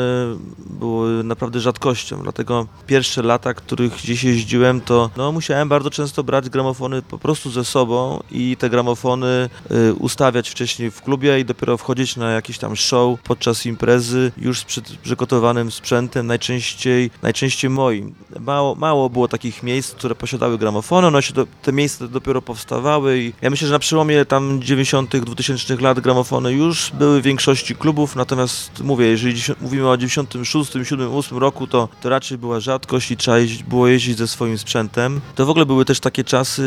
były 0.80 1.24
naprawdę 1.24 1.60
rzadkością, 1.60 2.24
dlatego 2.24 2.68
pierwsze 2.88 3.24
lata, 3.24 3.54
których 3.54 3.94
gdzieś 3.94 4.24
jeździłem, 4.24 4.82
to 4.82 5.10
no, 5.18 5.32
musiałem 5.32 5.70
bardzo 5.70 5.90
często 5.90 6.24
brać 6.24 6.50
gramofony 6.50 7.02
po 7.02 7.18
prostu 7.18 7.52
ze 7.52 7.66
sobą 7.66 8.24
i 8.32 8.58
te 8.60 8.70
gramofony 8.70 9.50
y, 9.72 9.94
ustawiać 9.94 10.50
wcześniej 10.50 10.92
w 10.92 11.02
klubie 11.02 11.40
i 11.40 11.46
dopiero 11.46 11.78
wchodzić 11.78 12.16
na 12.16 12.32
jakiś 12.32 12.58
tam 12.58 12.76
show 12.76 13.20
podczas 13.22 13.66
imprezy 13.66 14.32
już 14.38 14.60
z 14.60 14.64
przygotowanym 15.04 15.72
sprzętem, 15.72 16.28
najczęściej, 16.28 17.12
najczęściej 17.22 17.70
moim. 17.70 18.16
Mało, 18.40 18.76
mało 18.76 19.10
było 19.10 19.28
takich 19.28 19.64
miejsc, 19.64 19.96
które 19.96 20.16
posiadały 20.16 20.58
gramofony, 20.58 21.08
one 21.08 21.22
się 21.22 21.34
do, 21.34 21.48
te 21.62 21.74
miejsca 21.74 22.08
dopiero 22.08 22.42
powstawały 22.42 23.20
i 23.20 23.34
ja 23.42 23.50
myślę, 23.50 23.68
że 23.68 23.74
na 23.74 23.80
przełomie 23.80 24.26
tam 24.26 24.62
90 24.62 25.18
2000 25.18 25.76
lat 25.76 26.00
gramofony 26.00 26.54
już 26.54 26.92
były 26.92 27.22
w 27.22 27.24
większości 27.24 27.76
klubów, 27.76 28.16
natomiast 28.16 28.84
mówię, 28.84 29.06
jeżeli 29.06 29.42
mówimy 29.62 29.90
o 29.90 29.95
96, 29.98 30.72
7, 30.84 31.16
8 31.16 31.38
roku, 31.38 31.68
to, 31.68 31.90
to 32.02 32.10
raczej 32.10 32.38
była 32.38 32.60
rzadkość 32.60 33.12
i 33.12 33.18
trzeba 33.18 33.38
jeździć, 33.38 33.64
było 33.64 33.88
jeździć 33.88 34.18
ze 34.18 34.28
swoim 34.28 34.58
sprzętem. 34.58 35.22
To 35.36 35.46
w 35.46 35.50
ogóle 35.50 35.66
były 35.66 35.86
też 35.86 36.00
takie 36.00 36.24
czasy, 36.24 36.62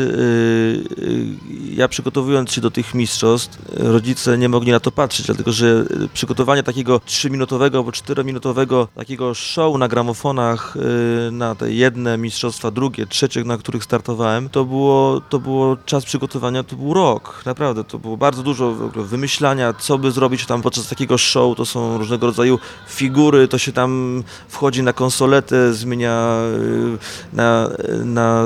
yy, 0.97 1.05
yy, 1.07 1.75
ja 1.75 1.87
przygotowując 1.87 2.51
się 2.51 2.61
do 2.61 2.71
tych 2.71 2.93
mistrzostw, 2.93 3.59
rodzice 3.73 4.37
nie 4.37 4.49
mogli 4.49 4.71
na 4.71 4.79
to 4.79 4.91
patrzeć, 4.91 5.25
dlatego 5.25 5.51
że 5.51 5.85
przygotowanie 6.13 6.63
takiego 6.63 6.97
3-minutowego 6.97 7.77
albo 7.77 7.91
4-minutowego 7.91 8.87
takiego 8.95 9.33
show 9.33 9.77
na 9.77 9.87
gramofonach 9.87 10.77
yy, 11.25 11.31
na 11.31 11.55
te 11.55 11.73
jedne 11.73 12.17
mistrzostwa, 12.17 12.71
drugie, 12.71 13.05
trzecie, 13.05 13.43
na 13.43 13.57
których 13.57 13.83
startowałem, 13.83 14.49
to 14.49 14.65
było, 14.65 15.21
to 15.29 15.39
było 15.39 15.77
czas 15.85 16.05
przygotowania, 16.05 16.63
to 16.63 16.75
był 16.75 16.93
rok, 16.93 17.41
naprawdę, 17.45 17.83
to 17.83 17.99
było 17.99 18.17
bardzo 18.17 18.43
dużo 18.43 18.73
wymyślania, 18.95 19.73
co 19.73 19.97
by 19.97 20.11
zrobić 20.11 20.45
tam 20.45 20.61
podczas 20.61 20.87
takiego 20.87 21.17
show, 21.17 21.57
to 21.57 21.65
są 21.65 21.97
różnego 21.97 22.27
rodzaju 22.27 22.59
figury, 22.87 23.18
to 23.49 23.57
się 23.57 23.71
tam 23.71 24.23
wchodzi 24.47 24.83
na 24.83 24.93
konsoletę, 24.93 25.73
zmienia 25.73 26.41
yy, 26.51 26.97
na, 27.33 27.69
na 28.05 28.45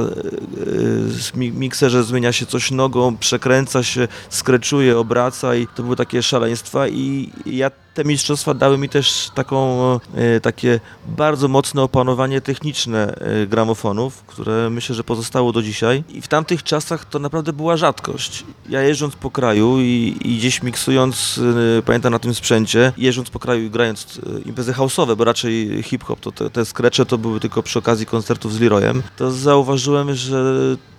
mi- 1.36 1.52
mikserze 1.52 2.04
zmienia 2.04 2.32
się 2.32 2.46
coś 2.46 2.72
nogą, 2.72 3.18
przekręca 3.18 3.84
się, 3.84 4.08
skreczuje, 4.30 4.98
obraca 4.98 5.56
i 5.56 5.68
to 5.68 5.84
były 5.84 5.96
takie 5.96 6.24
szaleństwa 6.24 6.88
i 6.88 7.30
ja 7.46 7.72
te 7.94 8.04
mistrzostwa 8.06 8.54
dały 8.54 8.78
mi 8.78 8.90
też 8.90 9.32
taką, 9.36 9.80
e, 10.16 10.40
takie 10.42 10.80
bardzo 11.08 11.48
mocne 11.48 11.82
opanowanie 11.82 12.42
techniczne 12.42 13.16
gramofonów, 13.48 14.24
które 14.24 14.70
myślę, 14.70 14.96
że 14.96 15.04
pozostało 15.04 15.52
do 15.52 15.62
dzisiaj. 15.62 16.04
I 16.10 16.22
w 16.22 16.28
tamtych 16.28 16.64
czasach 16.64 17.06
to 17.06 17.20
naprawdę 17.20 17.54
była 17.54 17.78
rzadkość. 17.78 18.44
Ja 18.70 18.82
jeżdżąc 18.82 19.16
po 19.16 19.32
kraju 19.32 19.80
i, 19.80 20.18
i 20.22 20.38
gdzieś 20.38 20.64
miksując, 20.64 21.40
pamiętam 21.86 22.12
na 22.12 22.20
tym 22.20 22.34
sprzęcie, 22.34 22.94
jeżdżąc 22.98 23.30
po 23.30 23.40
kraju 23.40 23.64
i 23.64 23.70
grając 23.70 24.20
e, 24.26 24.50
imprezy 24.64 24.74
house'owe, 24.74 25.16
bo 25.16 25.24
raczej 25.24 25.84
hip-hop, 25.84 26.20
to 26.20 26.32
te, 26.32 26.50
te 26.50 26.66
skrecze 26.66 27.06
to 27.06 27.18
były 27.18 27.40
tylko 27.40 27.64
przy 27.64 27.80
okazji 27.80 28.06
koncertów 28.06 28.54
z 28.54 28.60
Leroyem, 28.60 29.04
to 29.18 29.32
zauważyłem, 29.32 30.16
że 30.16 30.44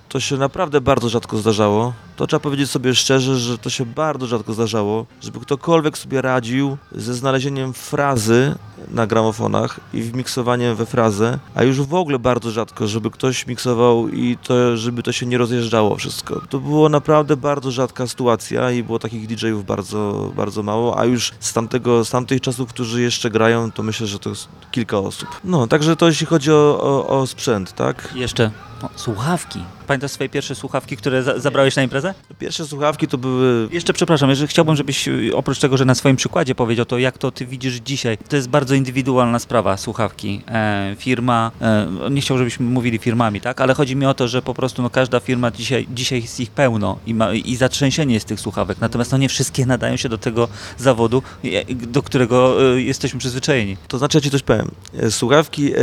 to 0.09 0.21
się 0.21 0.37
naprawdę 0.37 0.81
bardzo 0.81 1.09
rzadko 1.09 1.39
zdarzało. 1.39 1.93
To 2.17 2.27
trzeba 2.27 2.41
powiedzieć 2.41 2.71
sobie 2.71 2.95
szczerze, 2.95 3.37
że 3.37 3.59
to 3.59 3.71
się 3.71 3.87
bardzo 3.87 4.27
rzadko 4.27 4.53
zdarzało, 4.53 5.07
żeby 5.23 5.41
ktokolwiek 5.41 5.99
sobie 5.99 6.23
radził 6.23 6.77
ze 6.93 7.15
znalezieniem 7.15 7.73
frazy 7.73 8.55
na 8.89 9.07
gramofonach 9.07 9.81
i 9.95 10.03
wmiksowaniem 10.03 10.77
we 10.77 10.87
frazę, 10.87 11.39
a 11.55 11.63
już 11.63 11.81
w 11.81 11.95
ogóle 11.95 12.19
bardzo 12.19 12.51
rzadko, 12.51 12.87
żeby 12.87 13.11
ktoś 13.11 13.47
miksował 13.47 14.09
i 14.09 14.37
to, 14.43 14.77
żeby 14.77 15.03
to 15.03 15.13
się 15.13 15.27
nie 15.27 15.39
rozjeżdżało 15.39 15.97
wszystko. 15.97 16.41
To 16.49 16.61
było 16.61 16.89
naprawdę 16.89 17.37
bardzo 17.37 17.71
rzadka 17.71 18.07
sytuacja 18.07 18.71
i 18.71 18.83
było 18.83 18.99
takich 18.99 19.27
DJ-ów 19.27 19.65
bardzo, 19.65 20.33
bardzo 20.37 20.63
mało, 20.63 20.99
a 20.99 21.05
już 21.05 21.33
z, 21.41 21.53
tamtego, 21.53 22.05
z 22.05 22.11
tamtych 22.11 22.41
czasów, 22.41 22.69
którzy 22.69 23.03
jeszcze 23.03 23.31
grają, 23.31 23.73
to 23.73 23.83
myślę, 23.83 24.07
że 24.07 24.19
to 24.19 24.31
jest 24.31 24.49
kilka 24.71 24.99
osób. 24.99 25.29
No, 25.45 25.67
także 25.67 25.97
to 25.97 26.09
jeśli 26.09 26.27
chodzi 26.27 26.53
o, 26.53 26.81
o, 26.83 27.21
o 27.21 27.27
sprzęt, 27.27 27.73
tak? 27.73 28.13
Jeszcze 28.15 28.51
o, 28.83 28.89
słuchawki. 28.97 29.61
Pamiętasz 29.87 30.11
swoje 30.11 30.29
pierwsze 30.29 30.55
słuchawki, 30.55 30.97
które 30.97 31.23
za 31.23 31.39
zabrałeś 31.39 31.77
na 31.77 31.83
imprezę? 31.83 32.15
Pierwsze 32.39 32.67
słuchawki 32.67 33.09
to 33.09 33.19
były 33.19 33.69
Jeszcze 33.73 33.93
przepraszam, 33.93 34.31
jeżeli 34.31 34.49
chciałbym, 34.49 34.77
żebyś 34.77 35.09
y, 35.09 35.31
oprócz 35.35 35.59
tego, 35.59 35.77
że 35.77 35.85
na 35.85 35.95
swoim 35.95 36.17
przykładzie 36.17 36.55
powiedział 36.55 36.87
to, 36.87 36.99
jak 36.99 37.19
to 37.19 37.31
ty 37.31 37.47
widzisz 37.47 37.75
dzisiaj. 37.75 38.19
To 38.29 38.37
jest 38.37 38.49
bardzo 38.49 38.74
indywidualna 38.75 39.39
sprawa, 39.39 39.77
słuchawki. 39.77 40.43
E, 40.49 40.97
firma, 40.99 41.51
e, 41.61 41.89
nie 42.11 42.21
chciałbym, 42.21 42.41
żebyśmy 42.45 42.67
mówili 42.67 42.99
firmami, 42.99 43.41
tak? 43.41 43.61
Ale 43.61 43.75
chodzi 43.75 43.97
mi 43.97 44.07
o 44.07 44.15
to, 44.15 44.29
że 44.29 44.43
po 44.43 44.55
prostu 44.55 44.83
no, 44.83 44.91
każda 44.91 45.21
firma 45.21 45.51
dzisiaj, 45.51 45.87
dzisiaj 45.95 46.23
jest 46.23 46.41
ich 46.41 46.51
pełno 46.51 46.99
i, 47.07 47.15
ma, 47.15 47.33
i 47.33 47.57
zatrzęsienie 47.57 48.15
jest 48.15 48.27
tych 48.27 48.41
słuchawek. 48.41 48.79
Natomiast 48.81 49.13
no, 49.13 49.19
nie 49.19 49.29
wszystkie 49.29 49.67
nadają 49.75 49.97
się 49.97 50.09
do 50.09 50.19
tego 50.19 50.49
zawodu, 50.79 51.23
e, 51.45 51.75
do 51.75 52.03
którego 52.03 52.57
e, 52.75 52.83
jesteśmy 52.83 53.19
przyzwyczajeni. 53.19 53.77
To 53.89 53.99
znaczy, 53.99 54.19
ja 54.19 54.23
ci 54.23 54.31
coś 54.31 54.43
powiem. 54.43 54.71
E, 54.99 55.11
Słuchawki, 55.11 55.73
e, 55.73 55.79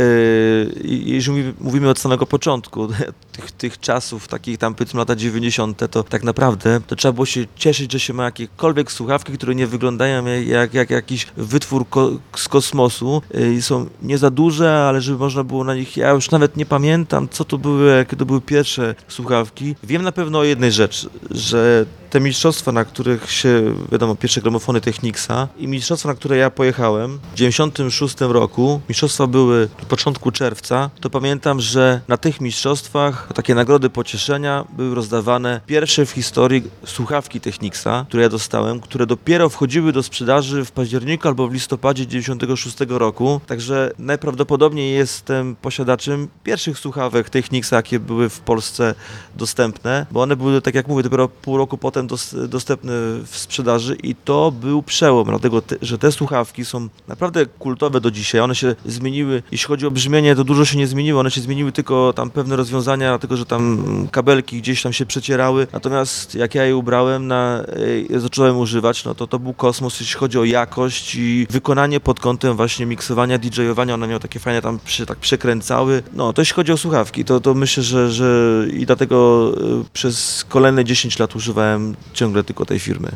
jeżeli 0.84 1.38
mówi- 1.38 1.54
mówimy 1.60 1.88
od 1.90 1.98
samego 1.98 2.26
początku 2.26 2.88
tych, 3.32 3.52
tych 3.52 3.80
czasów, 3.80 4.28
takich 4.28 4.58
tam 4.58 4.74
powiedzmy 4.74 4.98
lata 4.98 5.16
90., 5.16 5.90
to 5.90 6.02
tak 6.02 6.22
naprawdę 6.22 6.80
to 6.86 6.96
trzeba 6.96 7.12
było 7.12 7.26
się 7.26 7.44
cieszyć, 7.56 7.92
że 7.92 8.00
się 8.00 8.12
ma 8.12 8.24
jakiekolwiek 8.24 8.92
słuchawki, 8.92 9.32
które 9.32 9.54
nie 9.54 9.66
wyglądają 9.66 10.26
jak, 10.26 10.46
jak, 10.46 10.74
jak 10.74 10.90
jakiś 10.90 11.26
wytwór 11.36 11.88
ko 11.88 12.10
z 12.36 12.48
kosmosu 12.48 13.22
e, 13.34 13.52
i 13.52 13.62
są 13.62 13.86
nie 14.02 14.18
za 14.18 14.30
duże, 14.30 14.74
ale 14.74 15.00
żeby 15.00 15.18
można 15.18 15.44
było 15.44 15.64
na 15.64 15.74
nich, 15.74 15.96
ja 15.96 16.10
już 16.10 16.30
nawet 16.30 16.56
nie 16.56 16.66
pamiętam, 16.66 17.28
co 17.28 17.44
to 17.44 17.58
były, 17.58 17.96
jakie 17.96 18.16
to 18.16 18.26
były 18.26 18.40
pierwsze 18.40 18.94
słuchawki. 19.08 19.74
Wiem 19.82 20.02
na 20.02 20.12
pewno 20.12 20.38
o 20.38 20.44
jednej 20.44 20.72
rzeczy, 20.72 21.08
że 21.30 21.86
te 22.12 22.20
mistrzostwa, 22.20 22.72
na 22.72 22.84
których 22.84 23.30
się, 23.30 23.74
wiadomo, 23.92 24.14
pierwsze 24.16 24.40
gramofony 24.40 24.80
Technicsa 24.80 25.48
i 25.58 25.68
mistrzostwa, 25.68 26.08
na 26.08 26.14
które 26.14 26.36
ja 26.36 26.50
pojechałem 26.50 27.18
w 27.32 27.34
96 27.34 28.16
roku, 28.20 28.80
mistrzostwa 28.88 29.26
były 29.26 29.68
w 29.82 29.86
początku 29.86 30.30
czerwca, 30.30 30.90
to 31.00 31.10
pamiętam, 31.10 31.60
że 31.60 32.00
na 32.08 32.16
tych 32.16 32.40
mistrzostwach 32.40 33.28
takie 33.34 33.54
nagrody 33.54 33.90
pocieszenia 33.90 34.64
były 34.76 34.94
rozdawane 34.94 35.60
pierwsze 35.66 36.06
w 36.06 36.10
historii 36.10 36.62
słuchawki 36.86 37.40
Technicsa, 37.40 38.04
które 38.08 38.22
ja 38.22 38.28
dostałem, 38.28 38.80
które 38.80 39.06
dopiero 39.06 39.48
wchodziły 39.48 39.92
do 39.92 40.02
sprzedaży 40.02 40.64
w 40.64 40.72
październiku 40.72 41.28
albo 41.28 41.48
w 41.48 41.52
listopadzie 41.52 42.06
96 42.06 42.76
roku, 42.88 43.40
także 43.46 43.90
najprawdopodobniej 43.98 44.94
jestem 44.94 45.56
posiadaczem 45.56 46.28
pierwszych 46.44 46.78
słuchawek 46.78 47.30
Technicsa, 47.30 47.76
jakie 47.76 48.00
były 48.00 48.28
w 48.28 48.40
Polsce 48.40 48.94
dostępne, 49.36 50.06
bo 50.10 50.22
one 50.22 50.36
były, 50.36 50.62
tak 50.62 50.74
jak 50.74 50.88
mówię, 50.88 51.02
dopiero 51.02 51.28
pół 51.28 51.56
roku 51.56 51.78
potem 51.78 52.01
dos, 52.06 52.36
dostępne 52.48 52.92
w 53.24 53.32
sprzedaży 53.32 53.96
i 54.02 54.14
to 54.14 54.52
był 54.52 54.82
przełom, 54.82 55.28
dlatego, 55.28 55.62
te, 55.62 55.76
że 55.82 55.98
te 55.98 56.12
słuchawki 56.12 56.64
są 56.64 56.88
naprawdę 57.08 57.46
kultowe 57.46 58.00
do 58.00 58.10
dzisiaj. 58.10 58.40
One 58.40 58.54
się 58.54 58.74
zmieniły, 58.86 59.42
jeśli 59.52 59.68
chodzi 59.68 59.86
o 59.86 59.90
brzmienie, 59.90 60.36
to 60.36 60.44
dużo 60.44 60.64
się 60.64 60.78
nie 60.78 60.86
zmieniło, 60.86 61.20
one 61.20 61.30
się 61.30 61.40
zmieniły 61.40 61.72
tylko 61.72 62.12
tam 62.12 62.30
pewne 62.30 62.56
rozwiązania, 62.56 63.08
dlatego, 63.08 63.36
że 63.36 63.46
tam 63.46 63.84
kabelki 64.10 64.58
gdzieś 64.58 64.82
tam 64.82 64.92
się 64.92 65.06
przecierały, 65.06 65.66
natomiast 65.72 66.34
jak 66.34 66.54
ja 66.54 66.64
je 66.64 66.76
ubrałem, 66.76 67.26
na, 67.26 67.64
e, 68.10 68.20
zacząłem 68.20 68.58
używać, 68.58 69.04
no 69.04 69.14
to 69.14 69.26
to 69.26 69.38
był 69.38 69.54
kosmos, 69.54 70.00
jeśli 70.00 70.18
chodzi 70.18 70.38
o 70.38 70.44
jakość 70.44 71.14
i 71.14 71.46
wykonanie 71.50 72.00
pod 72.00 72.20
kątem 72.20 72.56
właśnie 72.56 72.86
miksowania, 72.86 73.38
DJ-owania, 73.38 73.94
one 73.94 74.08
miały 74.08 74.20
takie 74.20 74.40
fajne 74.40 74.62
tam 74.62 74.78
się 74.84 75.06
tak 75.06 75.18
przekręcały. 75.18 76.02
No, 76.12 76.32
to 76.32 76.42
jeśli 76.42 76.54
chodzi 76.54 76.72
o 76.72 76.76
słuchawki, 76.76 77.24
to, 77.24 77.40
to 77.40 77.54
myślę, 77.54 77.82
że, 77.82 78.10
że 78.10 78.62
i 78.72 78.86
dlatego 78.86 79.52
e, 79.56 79.84
przez 79.92 80.44
kolejne 80.48 80.84
10 80.84 81.18
lat 81.18 81.36
używałem 81.36 81.91
ciągle 82.12 82.44
tylko 82.44 82.66
tej 82.66 82.78
firmy. 82.78 83.08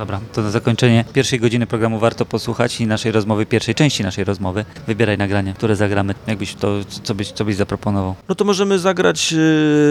Dobra, 0.00 0.20
to 0.32 0.42
na 0.42 0.50
zakończenie 0.50 1.04
pierwszej 1.12 1.40
godziny 1.40 1.66
programu 1.66 1.98
warto 1.98 2.26
posłuchać 2.26 2.80
i 2.80 2.86
naszej 2.86 3.12
rozmowy, 3.12 3.46
pierwszej 3.46 3.74
części 3.74 4.02
naszej 4.02 4.24
rozmowy. 4.24 4.64
Wybieraj 4.86 5.18
nagranie, 5.18 5.54
które 5.54 5.76
zagramy. 5.76 6.14
Jakbyś 6.26 6.54
to, 6.54 6.74
co 7.02 7.14
byś, 7.14 7.32
co 7.32 7.44
byś 7.44 7.56
zaproponował? 7.56 8.14
No 8.28 8.34
to 8.34 8.44
możemy 8.44 8.78
zagrać, 8.78 9.34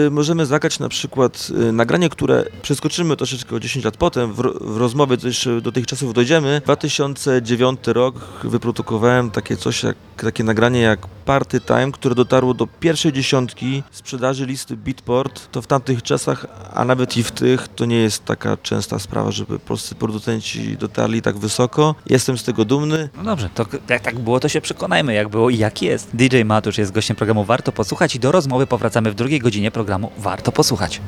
e, 0.06 0.10
możemy 0.10 0.46
zagrać 0.46 0.78
na 0.78 0.88
przykład 0.88 1.48
e, 1.68 1.72
nagranie, 1.72 2.08
które 2.08 2.44
przeskoczymy 2.62 3.16
troszeczkę 3.16 3.56
o 3.56 3.60
10 3.60 3.84
lat 3.84 3.96
potem, 3.96 4.32
w, 4.32 4.36
w 4.60 4.76
rozmowie 4.76 5.16
jeszcze 5.24 5.60
do 5.60 5.72
tych 5.72 5.86
czasów 5.86 6.14
dojdziemy. 6.14 6.60
2009 6.64 7.80
rok 7.86 8.14
wyprodukowałem 8.44 9.30
takie 9.30 9.56
coś 9.56 9.82
jak, 9.82 9.96
takie 10.16 10.44
nagranie 10.44 10.80
jak 10.80 11.06
Party 11.06 11.60
Time, 11.60 11.92
które 11.92 12.14
dotarło 12.14 12.54
do 12.54 12.66
pierwszej 12.66 13.12
dziesiątki 13.12 13.82
sprzedaży 13.90 14.46
listy 14.46 14.76
Beatport. 14.76 15.50
To 15.50 15.62
w 15.62 15.66
tamtych 15.66 16.02
czasach, 16.02 16.46
a 16.74 16.84
nawet 16.84 17.16
i 17.16 17.22
w 17.22 17.30
tych, 17.30 17.68
to 17.68 17.84
nie 17.84 17.96
jest 17.96 18.24
taka 18.24 18.56
częsta 18.56 18.98
sprawa, 18.98 19.30
żeby 19.30 19.58
polscy 19.58 19.94
producenci 20.00 20.76
dotarli 20.76 21.22
tak 21.22 21.38
wysoko. 21.38 21.94
Jestem 22.06 22.38
z 22.38 22.44
tego 22.44 22.64
dumny. 22.64 23.08
No 23.16 23.22
dobrze, 23.22 23.50
to 23.54 23.66
jak 23.88 24.02
tak 24.02 24.18
było, 24.18 24.40
to 24.40 24.48
się 24.48 24.60
przekonajmy, 24.60 25.14
jak 25.14 25.28
było 25.28 25.50
i 25.50 25.58
jak 25.58 25.82
jest. 25.82 26.10
DJ 26.14 26.42
Matusz 26.44 26.78
jest 26.78 26.92
gościem 26.92 27.16
programu 27.16 27.44
Warto 27.44 27.72
Posłuchać 27.72 28.14
i 28.16 28.20
do 28.20 28.32
rozmowy 28.32 28.66
powracamy 28.66 29.10
w 29.10 29.14
drugiej 29.14 29.40
godzinie 29.40 29.70
programu 29.70 30.12
Warto 30.18 30.52
Posłuchać. 30.52 31.00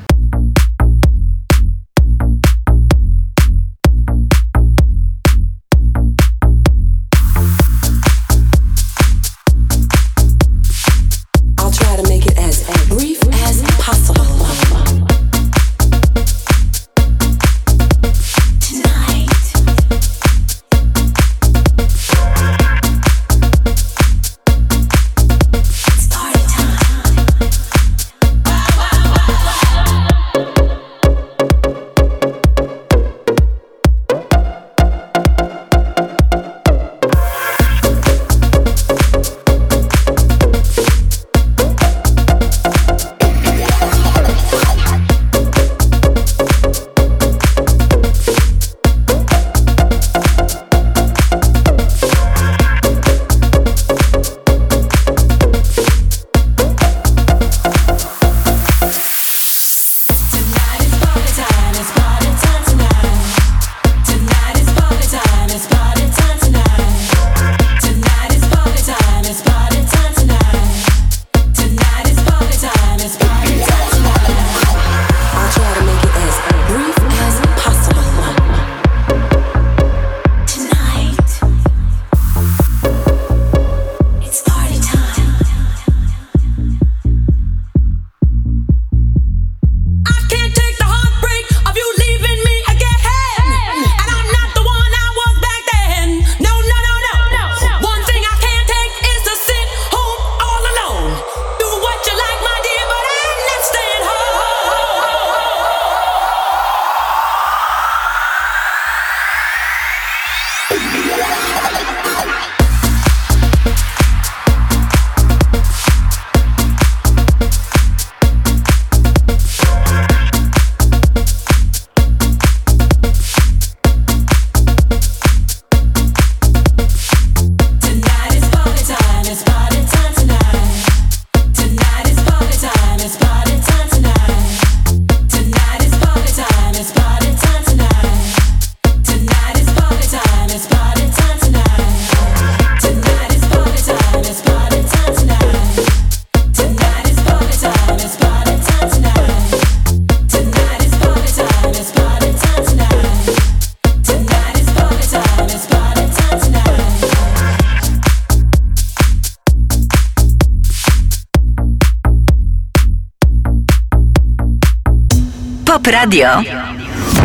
Pop 165.83 165.93
Radio. 165.95 166.29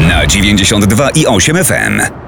Na 0.07 0.25
92 0.25 1.11
i 1.13 1.25
8 1.27 1.63
FM. 1.63 2.26